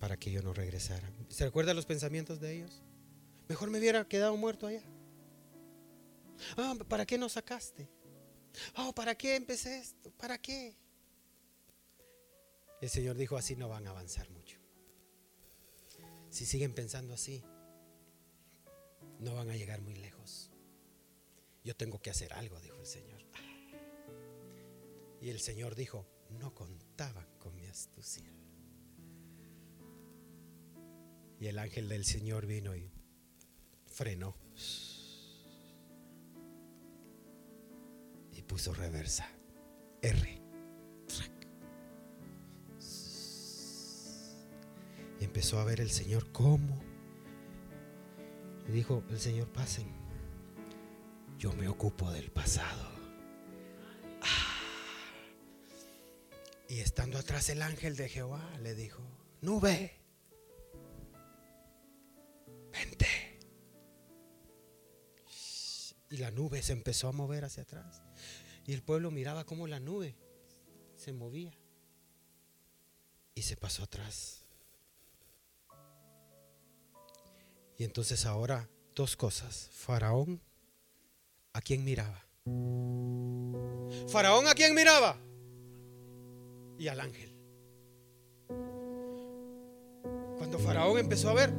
para 0.00 0.16
que 0.16 0.32
yo 0.32 0.42
no 0.42 0.52
regresara. 0.52 1.08
¿Se 1.28 1.44
recuerda 1.44 1.72
los 1.72 1.86
pensamientos 1.86 2.40
de 2.40 2.56
ellos? 2.56 2.82
Mejor 3.48 3.70
me 3.70 3.78
hubiera 3.78 4.08
quedado 4.08 4.36
muerto 4.36 4.66
allá. 4.66 4.82
Ah, 6.56 6.74
¿para 6.88 7.06
qué 7.06 7.16
nos 7.16 7.32
sacaste? 7.32 7.88
Oh, 8.76 8.92
¿para 8.92 9.14
qué 9.14 9.36
empecé 9.36 9.78
esto? 9.78 10.10
¿Para 10.16 10.36
qué? 10.38 10.76
El 12.80 12.90
Señor 12.90 13.16
dijo, 13.16 13.36
así 13.36 13.54
no 13.54 13.68
van 13.68 13.86
a 13.86 13.90
avanzar 13.90 14.28
mucho. 14.30 14.58
Si 16.30 16.44
siguen 16.44 16.74
pensando 16.74 17.14
así, 17.14 17.44
no 19.20 19.36
van 19.36 19.48
a 19.48 19.56
llegar 19.56 19.80
muy 19.80 19.94
lejos. 19.94 20.49
Yo 21.64 21.76
tengo 21.76 22.00
que 22.00 22.10
hacer 22.10 22.32
algo, 22.32 22.58
dijo 22.60 22.78
el 22.78 22.86
Señor. 22.86 23.20
Y 25.20 25.28
el 25.28 25.40
Señor 25.40 25.74
dijo, 25.74 26.06
no 26.30 26.54
contaban 26.54 27.26
con 27.38 27.54
mi 27.54 27.66
astucia. 27.66 28.30
Y 31.38 31.46
el 31.46 31.58
ángel 31.58 31.88
del 31.88 32.04
Señor 32.04 32.46
vino 32.46 32.74
y 32.74 32.90
frenó. 33.86 34.36
Y 38.32 38.42
puso 38.42 38.72
reversa. 38.74 39.28
R. 40.02 40.40
Y 45.18 45.24
empezó 45.24 45.58
a 45.58 45.64
ver 45.64 45.80
el 45.80 45.90
Señor 45.90 46.32
cómo. 46.32 46.80
Y 48.66 48.72
dijo 48.72 49.02
el 49.10 49.18
Señor, 49.18 49.48
pasen. 49.52 49.99
Yo 51.40 51.54
me 51.54 51.68
ocupo 51.68 52.10
del 52.12 52.30
pasado. 52.30 52.90
Y 56.68 56.80
estando 56.80 57.16
atrás 57.16 57.48
el 57.48 57.62
ángel 57.62 57.96
de 57.96 58.10
Jehová 58.10 58.46
le 58.58 58.74
dijo, 58.74 59.02
nube, 59.40 59.98
vente. 62.70 63.38
Y 66.10 66.18
la 66.18 66.30
nube 66.30 66.62
se 66.62 66.74
empezó 66.74 67.08
a 67.08 67.12
mover 67.12 67.46
hacia 67.46 67.62
atrás. 67.62 68.02
Y 68.66 68.74
el 68.74 68.82
pueblo 68.82 69.10
miraba 69.10 69.46
cómo 69.46 69.66
la 69.66 69.80
nube 69.80 70.18
se 70.96 71.14
movía. 71.14 71.58
Y 73.34 73.40
se 73.40 73.56
pasó 73.56 73.84
atrás. 73.84 74.44
Y 77.78 77.84
entonces 77.84 78.26
ahora 78.26 78.68
dos 78.94 79.16
cosas. 79.16 79.70
Faraón, 79.72 80.42
¿a 81.52 81.60
quién 81.60 81.84
miraba? 81.84 82.26
Faraón, 84.08 84.46
¿a 84.46 84.54
quién 84.54 84.74
miraba? 84.74 85.16
y 86.80 86.88
al 86.88 86.98
ángel. 86.98 87.30
Cuando 90.38 90.58
Faraón 90.58 90.98
empezó 90.98 91.28
a 91.28 91.34
ver, 91.34 91.52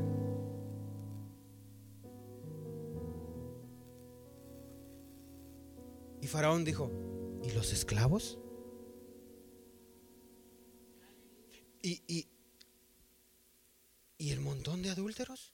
y 6.21 6.27
Faraón 6.27 6.65
dijo, 6.65 6.92
¿y 7.44 7.52
los 7.52 7.71
esclavos? 7.71 8.39
¿Y, 11.83 12.02
y, 12.08 12.27
y 14.17 14.31
el 14.31 14.39
montón 14.39 14.81
de 14.81 14.89
adúlteros? 14.89 15.54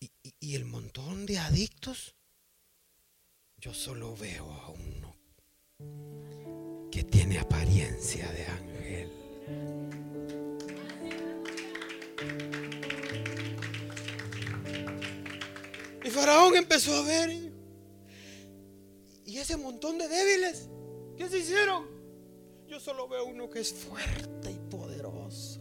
¿Y, 0.00 0.10
y 0.40 0.54
el 0.54 0.64
montón 0.64 1.26
de 1.26 1.38
adictos? 1.38 2.14
Yo 3.60 3.74
solo 3.74 4.16
veo 4.16 4.50
a 4.50 4.70
uno 4.70 5.00
tiene 7.10 7.38
apariencia 7.38 8.30
de 8.32 8.46
ángel. 8.46 9.10
Y 16.04 16.10
Faraón 16.10 16.56
empezó 16.56 16.94
a 16.94 17.02
ver. 17.02 17.30
Y 19.24 19.36
ese 19.38 19.56
montón 19.56 19.98
de 19.98 20.08
débiles, 20.08 20.68
¿qué 21.16 21.28
se 21.28 21.38
hicieron? 21.38 21.86
Yo 22.66 22.80
solo 22.80 23.08
veo 23.08 23.26
uno 23.26 23.48
que 23.50 23.60
es 23.60 23.72
fuerte 23.72 24.50
y 24.50 24.58
poderoso. 24.70 25.60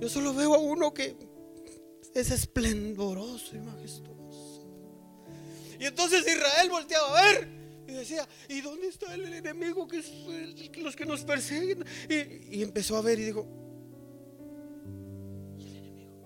Yo 0.00 0.08
solo 0.08 0.34
veo 0.34 0.54
a 0.54 0.58
uno 0.58 0.92
que 0.92 1.16
es 2.14 2.30
esplendoroso 2.30 3.56
y 3.56 3.60
majestuoso. 3.60 4.23
Y 5.78 5.86
entonces 5.86 6.24
Israel 6.26 6.70
volteaba 6.70 7.18
a 7.18 7.22
ver 7.22 7.48
y 7.86 7.92
decía, 7.92 8.26
¿y 8.48 8.60
dónde 8.60 8.88
está 8.88 9.14
el 9.14 9.32
enemigo 9.32 9.86
que 9.86 9.98
es 9.98 10.10
los 10.78 10.96
que 10.96 11.04
nos 11.04 11.24
persiguen? 11.24 11.84
Y, 12.08 12.58
y 12.58 12.62
empezó 12.62 12.96
a 12.96 13.02
ver 13.02 13.18
y 13.18 13.24
dijo, 13.24 13.46
¿y 15.58 15.66
el 15.66 15.76
enemigo? 15.76 16.22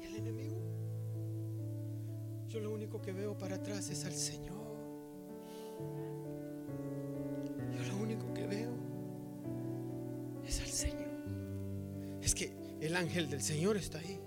¿Y 0.00 0.04
el 0.04 0.16
enemigo? 0.16 0.56
Yo 2.48 2.60
lo 2.60 2.72
único 2.72 3.00
que 3.00 3.12
veo 3.12 3.36
para 3.38 3.56
atrás 3.56 3.88
es 3.88 4.04
al 4.04 4.14
Señor. 4.14 4.58
Yo 7.76 7.92
lo 7.92 7.96
único 8.02 8.32
que 8.34 8.46
veo 8.46 8.72
es 10.46 10.60
al 10.60 10.68
Señor. 10.68 11.08
Es 12.22 12.34
que 12.34 12.52
el 12.80 12.94
ángel 12.96 13.30
del 13.30 13.40
Señor 13.40 13.76
está 13.76 13.98
ahí. 13.98 14.20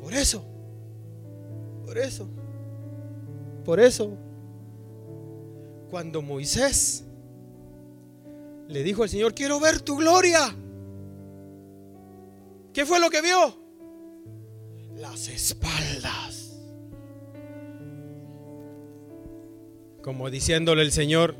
Por 0.00 0.14
eso, 0.14 0.44
por 1.94 2.02
eso, 2.02 2.28
por 3.64 3.78
eso, 3.78 4.18
cuando 5.90 6.22
Moisés 6.22 7.04
le 8.66 8.82
dijo 8.82 9.04
al 9.04 9.08
Señor, 9.08 9.32
quiero 9.32 9.60
ver 9.60 9.80
tu 9.80 9.96
gloria. 9.96 10.40
¿Qué 12.72 12.84
fue 12.84 12.98
lo 12.98 13.10
que 13.10 13.22
vio? 13.22 13.56
Las 14.96 15.28
espaldas. 15.28 16.58
Como 20.02 20.30
diciéndole 20.30 20.82
el 20.82 20.90
Señor, 20.90 21.36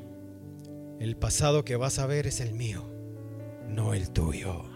el 1.00 1.16
pasado 1.16 1.64
que 1.64 1.74
vas 1.74 1.98
a 1.98 2.06
ver 2.06 2.28
es 2.28 2.38
el 2.38 2.54
mío, 2.54 2.84
no 3.66 3.92
el 3.92 4.08
tuyo. 4.10 4.73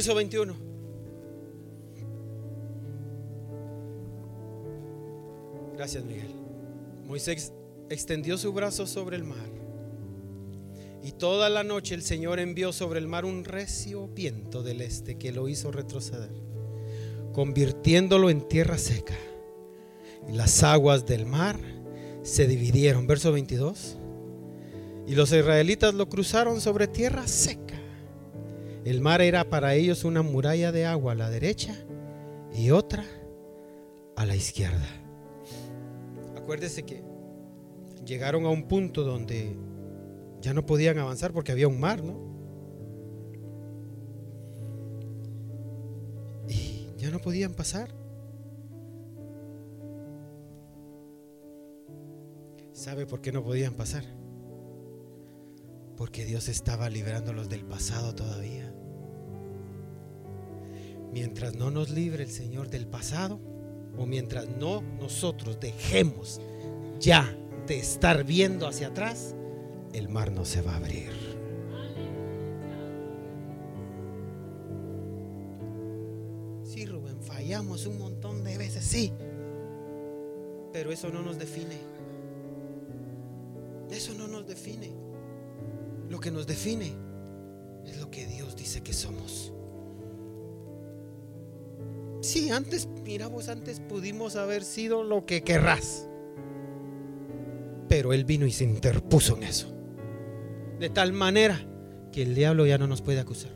Verso 0.00 0.14
21. 0.14 0.56
Gracias, 5.76 6.02
Miguel. 6.04 6.34
Moisés 7.06 7.52
extendió 7.90 8.38
su 8.38 8.50
brazo 8.54 8.86
sobre 8.86 9.16
el 9.16 9.24
mar. 9.24 9.50
Y 11.02 11.12
toda 11.12 11.50
la 11.50 11.64
noche 11.64 11.94
el 11.94 12.00
Señor 12.00 12.40
envió 12.40 12.72
sobre 12.72 12.98
el 12.98 13.08
mar 13.08 13.26
un 13.26 13.44
recio 13.44 14.08
viento 14.08 14.62
del 14.62 14.80
este 14.80 15.18
que 15.18 15.32
lo 15.32 15.48
hizo 15.48 15.70
retroceder, 15.70 16.32
convirtiéndolo 17.34 18.30
en 18.30 18.48
tierra 18.48 18.78
seca. 18.78 19.18
Y 20.26 20.32
las 20.32 20.62
aguas 20.62 21.04
del 21.04 21.26
mar 21.26 21.60
se 22.22 22.46
dividieron. 22.46 23.06
Verso 23.06 23.32
22. 23.32 23.98
Y 25.06 25.14
los 25.14 25.30
israelitas 25.30 25.92
lo 25.92 26.08
cruzaron 26.08 26.62
sobre 26.62 26.88
tierra 26.88 27.28
seca. 27.28 27.69
El 28.84 29.00
mar 29.02 29.20
era 29.20 29.44
para 29.44 29.74
ellos 29.74 30.04
una 30.04 30.22
muralla 30.22 30.72
de 30.72 30.86
agua 30.86 31.12
a 31.12 31.14
la 31.14 31.28
derecha 31.28 31.74
y 32.54 32.70
otra 32.70 33.04
a 34.16 34.24
la 34.24 34.34
izquierda. 34.34 34.86
Acuérdese 36.36 36.84
que 36.84 37.02
llegaron 38.04 38.44
a 38.46 38.48
un 38.48 38.68
punto 38.68 39.04
donde 39.04 39.56
ya 40.40 40.54
no 40.54 40.64
podían 40.64 40.98
avanzar 40.98 41.32
porque 41.32 41.52
había 41.52 41.68
un 41.68 41.78
mar, 41.78 42.02
¿no? 42.02 42.18
Y 46.48 46.86
ya 46.96 47.10
no 47.10 47.18
podían 47.20 47.52
pasar. 47.52 47.90
¿Sabe 52.72 53.06
por 53.06 53.20
qué 53.20 53.30
no 53.30 53.44
podían 53.44 53.74
pasar? 53.74 54.19
Porque 56.00 56.24
Dios 56.24 56.48
estaba 56.48 56.88
liberándolos 56.88 57.50
del 57.50 57.62
pasado 57.62 58.14
todavía. 58.14 58.72
Mientras 61.12 61.56
no 61.56 61.70
nos 61.70 61.90
libre 61.90 62.22
el 62.24 62.30
Señor 62.30 62.70
del 62.70 62.86
pasado, 62.86 63.38
o 63.98 64.06
mientras 64.06 64.48
no 64.48 64.80
nosotros 64.80 65.60
dejemos 65.60 66.40
ya 66.98 67.36
de 67.66 67.78
estar 67.78 68.24
viendo 68.24 68.66
hacia 68.66 68.86
atrás, 68.86 69.34
el 69.92 70.08
mar 70.08 70.32
no 70.32 70.46
se 70.46 70.62
va 70.62 70.72
a 70.72 70.76
abrir. 70.78 71.10
Sí, 76.64 76.86
Rubén, 76.86 77.20
fallamos 77.20 77.84
un 77.84 77.98
montón 77.98 78.42
de 78.42 78.56
veces, 78.56 78.86
sí. 78.86 79.12
Pero 80.72 80.92
eso 80.92 81.10
no 81.10 81.20
nos 81.20 81.38
define. 81.38 81.76
Eso 83.90 84.14
no 84.14 84.26
nos 84.28 84.46
define. 84.46 85.09
Lo 86.10 86.18
que 86.18 86.32
nos 86.32 86.46
define 86.46 86.92
es 87.86 87.96
lo 87.98 88.10
que 88.10 88.26
Dios 88.26 88.56
dice 88.56 88.82
que 88.82 88.92
somos. 88.92 89.52
Sí, 92.20 92.50
antes, 92.50 92.88
mira 93.04 93.28
vos, 93.28 93.48
antes 93.48 93.78
pudimos 93.78 94.34
haber 94.34 94.64
sido 94.64 95.04
lo 95.04 95.24
que 95.24 95.42
querrás. 95.42 96.08
Pero 97.88 98.12
Él 98.12 98.24
vino 98.24 98.44
y 98.44 98.50
se 98.50 98.64
interpuso 98.64 99.36
en 99.36 99.44
eso. 99.44 99.72
De 100.80 100.90
tal 100.90 101.12
manera 101.12 101.58
que 102.10 102.22
el 102.22 102.34
diablo 102.34 102.66
ya 102.66 102.76
no 102.76 102.88
nos 102.88 103.02
puede 103.02 103.20
acusar. 103.20 103.52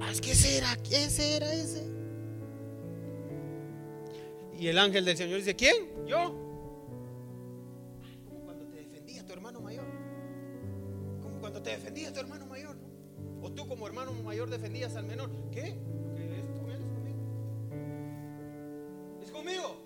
Ah, 0.00 0.12
ese 0.12 0.58
era, 0.58 0.78
ese 0.90 1.36
era 1.36 1.54
ese. 1.54 1.86
Y 4.58 4.66
el 4.66 4.76
ángel 4.76 5.06
del 5.06 5.16
Señor 5.16 5.38
dice, 5.38 5.56
¿quién? 5.56 6.06
Yo. 6.06 6.39
Defendías 14.48 14.96
al 14.96 15.04
menor. 15.04 15.30
¿Qué? 15.50 15.68
Es 15.68 15.74
con 16.58 16.70
él 16.70 16.80
es 16.80 16.90
conmigo. 16.92 17.18
Es 19.22 19.30
conmigo. 19.30 19.76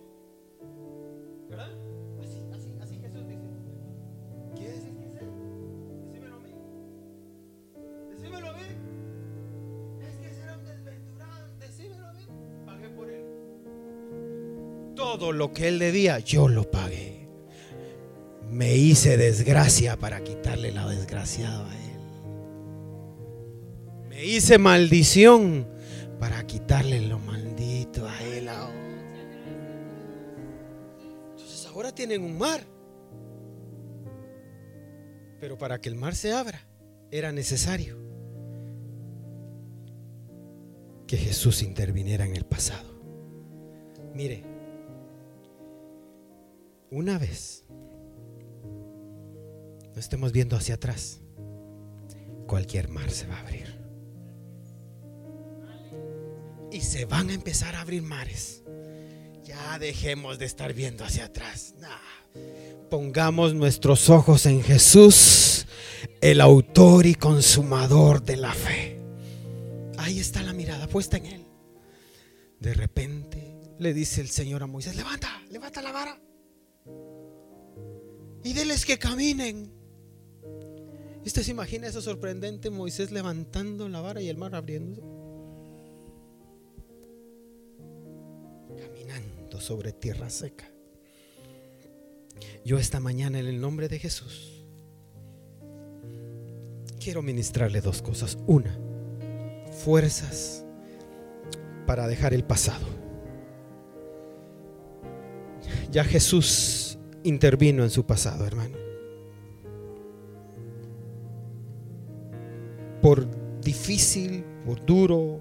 ¿Verdad? 1.49 1.71
Así, 2.23 2.43
así, 2.55 2.79
así 2.81 2.99
Jesús 3.01 3.27
dice. 3.27 3.43
¿Qué 4.57 4.69
decís 4.69 4.95
que 4.97 5.07
es 5.07 5.17
él? 5.23 5.31
Decímelo 6.07 6.37
a 6.37 6.41
mí. 6.41 6.55
Decímelo 8.11 8.49
a 8.49 8.53
mí. 8.53 8.63
Es 10.01 10.17
que 10.19 10.35
será 10.35 10.59
un 10.59 10.65
desventurado. 10.65 11.57
Decímelo 11.59 12.07
a 12.07 12.13
mí. 12.13 12.27
Pagué 12.67 12.89
por 12.91 13.11
él. 13.11 13.25
Todo 14.95 15.33
lo 15.33 15.53
que 15.53 15.69
él 15.69 15.79
debía, 15.79 16.19
yo 16.21 16.49
lo 16.49 16.71
pagué. 16.71 17.29
Me 18.51 18.77
hice 18.77 19.17
desgracia 19.17 19.97
para 19.97 20.23
quitarle 20.23 20.71
la 20.71 20.87
desgraciada 20.87 21.69
a 21.69 21.77
él. 21.77 21.84
Hice 24.25 24.57
maldición 24.57 25.69
para 26.19 26.47
quitarle 26.47 27.01
lo 27.03 27.19
maldito 27.19 28.09
a 28.09 28.23
él 28.23 28.49
ahora. 28.49 28.75
Entonces 31.33 31.67
ahora 31.67 31.95
tienen 31.95 32.23
un 32.23 32.39
mar. 32.39 32.65
Pero 35.41 35.59
para 35.59 35.79
que 35.79 35.91
el 35.91 35.97
mar 35.97 36.15
se 36.15 36.33
abra, 36.33 36.67
era 37.11 37.33
necesario 37.33 37.99
que 41.07 41.19
Jesús 41.19 41.63
interviniera 41.63 42.25
en 42.25 42.35
el 42.35 42.47
pasado. 42.47 42.99
Mire, 44.15 44.43
una 46.91 47.19
vez 47.19 47.67
no 49.93 50.01
estemos 50.01 50.33
viendo 50.33 50.57
hacia 50.57 50.77
atrás, 50.77 51.21
cualquier 52.47 52.89
mar 52.89 53.11
se 53.11 53.27
va 53.27 53.37
a 53.37 53.41
abrir. 53.41 53.84
Y 56.75 56.81
se 56.81 57.05
van 57.05 57.31
a 57.31 57.35
empezar 57.35 57.77
a 57.77 57.83
abrir 57.83 58.03
mares. 58.03 58.65
Ya 59.45 59.79
dejemos 59.79 60.41
de 60.41 60.47
estar 60.47 60.75
viendo 60.75 61.05
hacia 61.05 61.27
atrás. 61.27 61.77
Pongamos 62.91 63.55
nuestros 63.55 64.11
ojos 64.11 64.45
en 64.47 64.61
Jesús, 64.61 65.67
el 66.21 66.41
autor 66.41 67.07
y 67.07 67.15
consumador 67.15 68.25
de 68.25 68.37
la 68.39 68.53
fe. 68.53 69.01
Ahí 69.99 70.19
está 70.19 70.43
la 70.43 70.53
mirada 70.53 70.89
puesta 70.89 71.17
en 71.17 71.27
Él. 71.27 71.47
De 72.59 72.75
repente 72.75 73.57
le 73.79 73.95
dice 73.95 74.21
el 74.21 74.29
Señor 74.29 74.65
a 74.65 74.67
Moisés, 74.67 74.97
levanta, 74.97 75.31
levanta 75.51 75.81
la 75.81 75.93
vara. 75.93 76.21
Y 78.43 78.53
déles 78.53 78.85
que 78.85 78.99
caminen. 78.99 79.73
¿Usted 81.25 81.43
se 81.43 81.53
imagina 81.53 81.87
eso 81.87 82.03
sorprendente? 82.03 82.69
Moisés 82.69 83.13
levantando 83.13 83.89
la 83.89 84.01
vara 84.01 84.21
y 84.21 84.29
el 84.29 84.39
mar 84.39 84.57
abriendo. 84.57 85.14
Sobre 89.65 89.93
tierra 89.93 90.29
seca. 90.29 90.71
Yo 92.67 92.79
esta 92.79 93.01
mañana 93.01 93.39
en 93.39 93.47
el 93.47 93.63
nombre 93.63 93.89
de 93.89 93.99
Jesús 93.99 94.63
quiero 97.03 97.23
ministrarle 97.23 97.81
dos 97.81 98.03
cosas. 98.03 98.37
Una, 98.47 98.77
fuerzas 99.85 100.65
para 101.87 102.07
dejar 102.07 102.35
el 102.35 102.45
pasado. 102.45 102.87
Ya 105.91 106.05
Jesús 106.05 106.99
intervino 107.23 107.85
en 107.85 107.91
su 107.91 108.05
pasado, 108.05 108.47
hermano. 108.47 108.77
Por 113.01 113.27
difícil, 113.63 114.45
por 114.67 114.85
duro, 114.85 115.41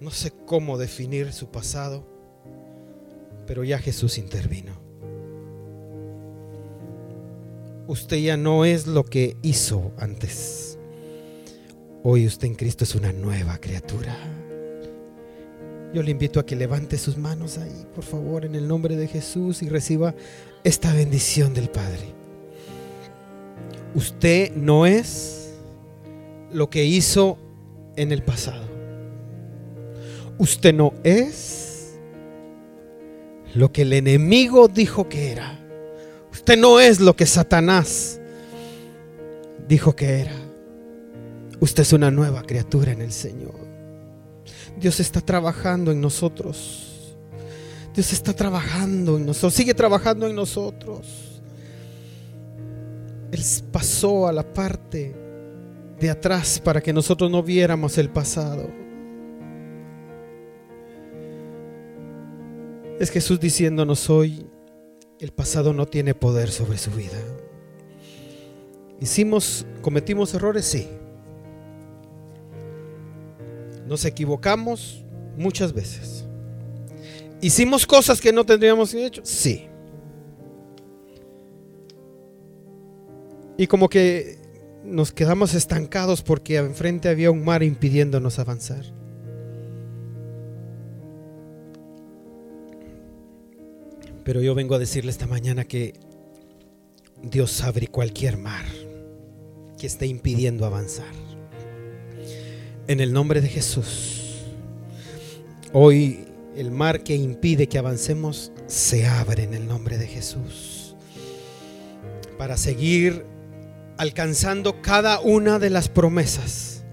no 0.00 0.10
sé 0.10 0.32
cómo 0.46 0.78
definir 0.78 1.32
su 1.32 1.50
pasado, 1.50 2.04
pero 3.46 3.64
ya 3.64 3.78
Jesús 3.78 4.18
intervino 4.18 4.88
usted 7.88 8.18
ya 8.18 8.36
no 8.36 8.64
es 8.66 8.86
lo 8.86 9.04
que 9.04 9.36
hizo 9.42 9.92
antes. 9.96 10.78
Hoy 12.04 12.26
usted 12.26 12.46
en 12.46 12.54
Cristo 12.54 12.84
es 12.84 12.94
una 12.94 13.12
nueva 13.12 13.58
criatura. 13.58 14.16
Yo 15.94 16.02
le 16.02 16.10
invito 16.10 16.38
a 16.38 16.44
que 16.44 16.54
levante 16.54 16.98
sus 16.98 17.16
manos 17.16 17.56
ahí, 17.56 17.86
por 17.94 18.04
favor, 18.04 18.44
en 18.44 18.54
el 18.54 18.68
nombre 18.68 18.94
de 18.94 19.08
Jesús 19.08 19.62
y 19.62 19.70
reciba 19.70 20.14
esta 20.62 20.92
bendición 20.92 21.54
del 21.54 21.70
Padre. 21.70 22.12
Usted 23.94 24.54
no 24.54 24.84
es 24.84 25.54
lo 26.52 26.68
que 26.68 26.84
hizo 26.84 27.38
en 27.96 28.12
el 28.12 28.22
pasado. 28.22 28.77
Usted 30.38 30.72
no 30.72 30.94
es 31.02 31.98
lo 33.54 33.72
que 33.72 33.82
el 33.82 33.92
enemigo 33.92 34.68
dijo 34.68 35.08
que 35.08 35.32
era. 35.32 35.58
Usted 36.30 36.56
no 36.56 36.78
es 36.80 37.00
lo 37.00 37.16
que 37.16 37.26
Satanás 37.26 38.20
dijo 39.66 39.96
que 39.96 40.20
era. 40.20 40.34
Usted 41.60 41.82
es 41.82 41.92
una 41.92 42.10
nueva 42.10 42.42
criatura 42.42 42.92
en 42.92 43.02
el 43.02 43.12
Señor. 43.12 43.66
Dios 44.78 45.00
está 45.00 45.20
trabajando 45.20 45.90
en 45.90 46.00
nosotros. 46.00 47.16
Dios 47.92 48.12
está 48.12 48.32
trabajando 48.32 49.16
en 49.16 49.26
nosotros. 49.26 49.54
Sigue 49.54 49.74
trabajando 49.74 50.28
en 50.28 50.36
nosotros. 50.36 51.42
Él 53.32 53.42
pasó 53.72 54.28
a 54.28 54.32
la 54.32 54.44
parte 54.44 55.14
de 55.98 56.10
atrás 56.10 56.60
para 56.64 56.80
que 56.80 56.92
nosotros 56.92 57.28
no 57.28 57.42
viéramos 57.42 57.98
el 57.98 58.08
pasado. 58.08 58.87
Es 62.98 63.10
Jesús 63.10 63.38
diciéndonos 63.38 64.10
hoy, 64.10 64.44
el 65.20 65.30
pasado 65.30 65.72
no 65.72 65.86
tiene 65.86 66.14
poder 66.14 66.50
sobre 66.50 66.78
su 66.78 66.90
vida. 66.90 67.18
Hicimos, 69.00 69.64
cometimos 69.82 70.34
errores, 70.34 70.64
sí. 70.64 70.88
Nos 73.86 74.04
equivocamos 74.04 75.04
muchas 75.36 75.72
veces. 75.72 76.24
Hicimos 77.40 77.86
cosas 77.86 78.20
que 78.20 78.32
no 78.32 78.44
tendríamos 78.44 78.92
hecho, 78.94 79.22
sí. 79.24 79.68
Y 83.56 83.68
como 83.68 83.88
que 83.88 84.38
nos 84.84 85.12
quedamos 85.12 85.54
estancados 85.54 86.22
porque 86.22 86.56
enfrente 86.56 87.08
había 87.08 87.30
un 87.30 87.44
mar 87.44 87.62
impidiéndonos 87.62 88.40
avanzar. 88.40 88.84
Pero 94.28 94.42
yo 94.42 94.54
vengo 94.54 94.74
a 94.74 94.78
decirle 94.78 95.10
esta 95.10 95.26
mañana 95.26 95.64
que 95.64 95.94
Dios 97.22 97.62
abre 97.62 97.86
cualquier 97.88 98.36
mar 98.36 98.66
que 99.78 99.86
esté 99.86 100.04
impidiendo 100.04 100.66
avanzar. 100.66 101.14
En 102.88 103.00
el 103.00 103.14
nombre 103.14 103.40
de 103.40 103.48
Jesús. 103.48 104.44
Hoy 105.72 106.26
el 106.54 106.70
mar 106.70 107.02
que 107.04 107.16
impide 107.16 107.68
que 107.68 107.78
avancemos 107.78 108.52
se 108.66 109.06
abre 109.06 109.44
en 109.44 109.54
el 109.54 109.66
nombre 109.66 109.96
de 109.96 110.06
Jesús. 110.06 110.94
Para 112.36 112.58
seguir 112.58 113.24
alcanzando 113.96 114.82
cada 114.82 115.20
una 115.20 115.58
de 115.58 115.70
las 115.70 115.88
promesas 115.88 116.84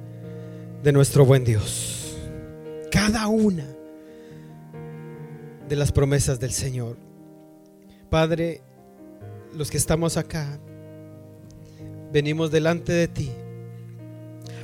de 0.84 0.94
nuestro 0.94 1.26
buen 1.26 1.44
Dios. 1.44 2.16
Cada 2.92 3.28
una 3.28 3.68
de 5.68 5.76
las 5.76 5.92
promesas 5.92 6.40
del 6.40 6.54
Señor. 6.54 7.05
Padre, 8.16 8.62
los 9.54 9.70
que 9.70 9.76
estamos 9.76 10.16
acá, 10.16 10.58
venimos 12.14 12.50
delante 12.50 12.94
de 12.94 13.10
ti 13.10 13.30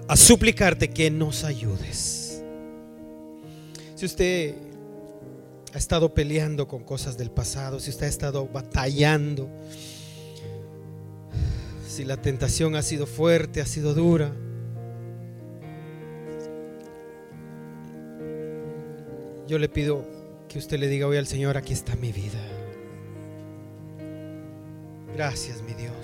a 0.07 0.15
suplicarte 0.15 0.89
que 0.89 1.11
nos 1.11 1.43
ayudes. 1.43 2.45
Si 3.95 4.05
usted 4.05 4.55
ha 5.73 5.77
estado 5.77 6.13
peleando 6.13 6.65
con 6.65 6.85
cosas 6.85 7.17
del 7.17 7.29
pasado, 7.29 7.81
si 7.81 7.89
usted 7.89 8.05
ha 8.05 8.09
estado 8.09 8.47
batallando, 8.47 9.49
si 11.85 12.05
la 12.05 12.15
tentación 12.15 12.77
ha 12.77 12.81
sido 12.81 13.05
fuerte, 13.05 13.59
ha 13.59 13.65
sido 13.65 13.93
dura, 13.93 14.31
yo 19.45 19.59
le 19.59 19.67
pido 19.67 20.05
que 20.47 20.57
usted 20.57 20.79
le 20.79 20.87
diga 20.87 21.05
hoy 21.05 21.17
al 21.17 21.27
Señor, 21.27 21.57
aquí 21.57 21.73
está 21.73 21.97
mi 21.97 22.13
vida. 22.13 22.50
Gracias, 25.15 25.61
mi 25.61 25.73
Dios. 25.73 26.00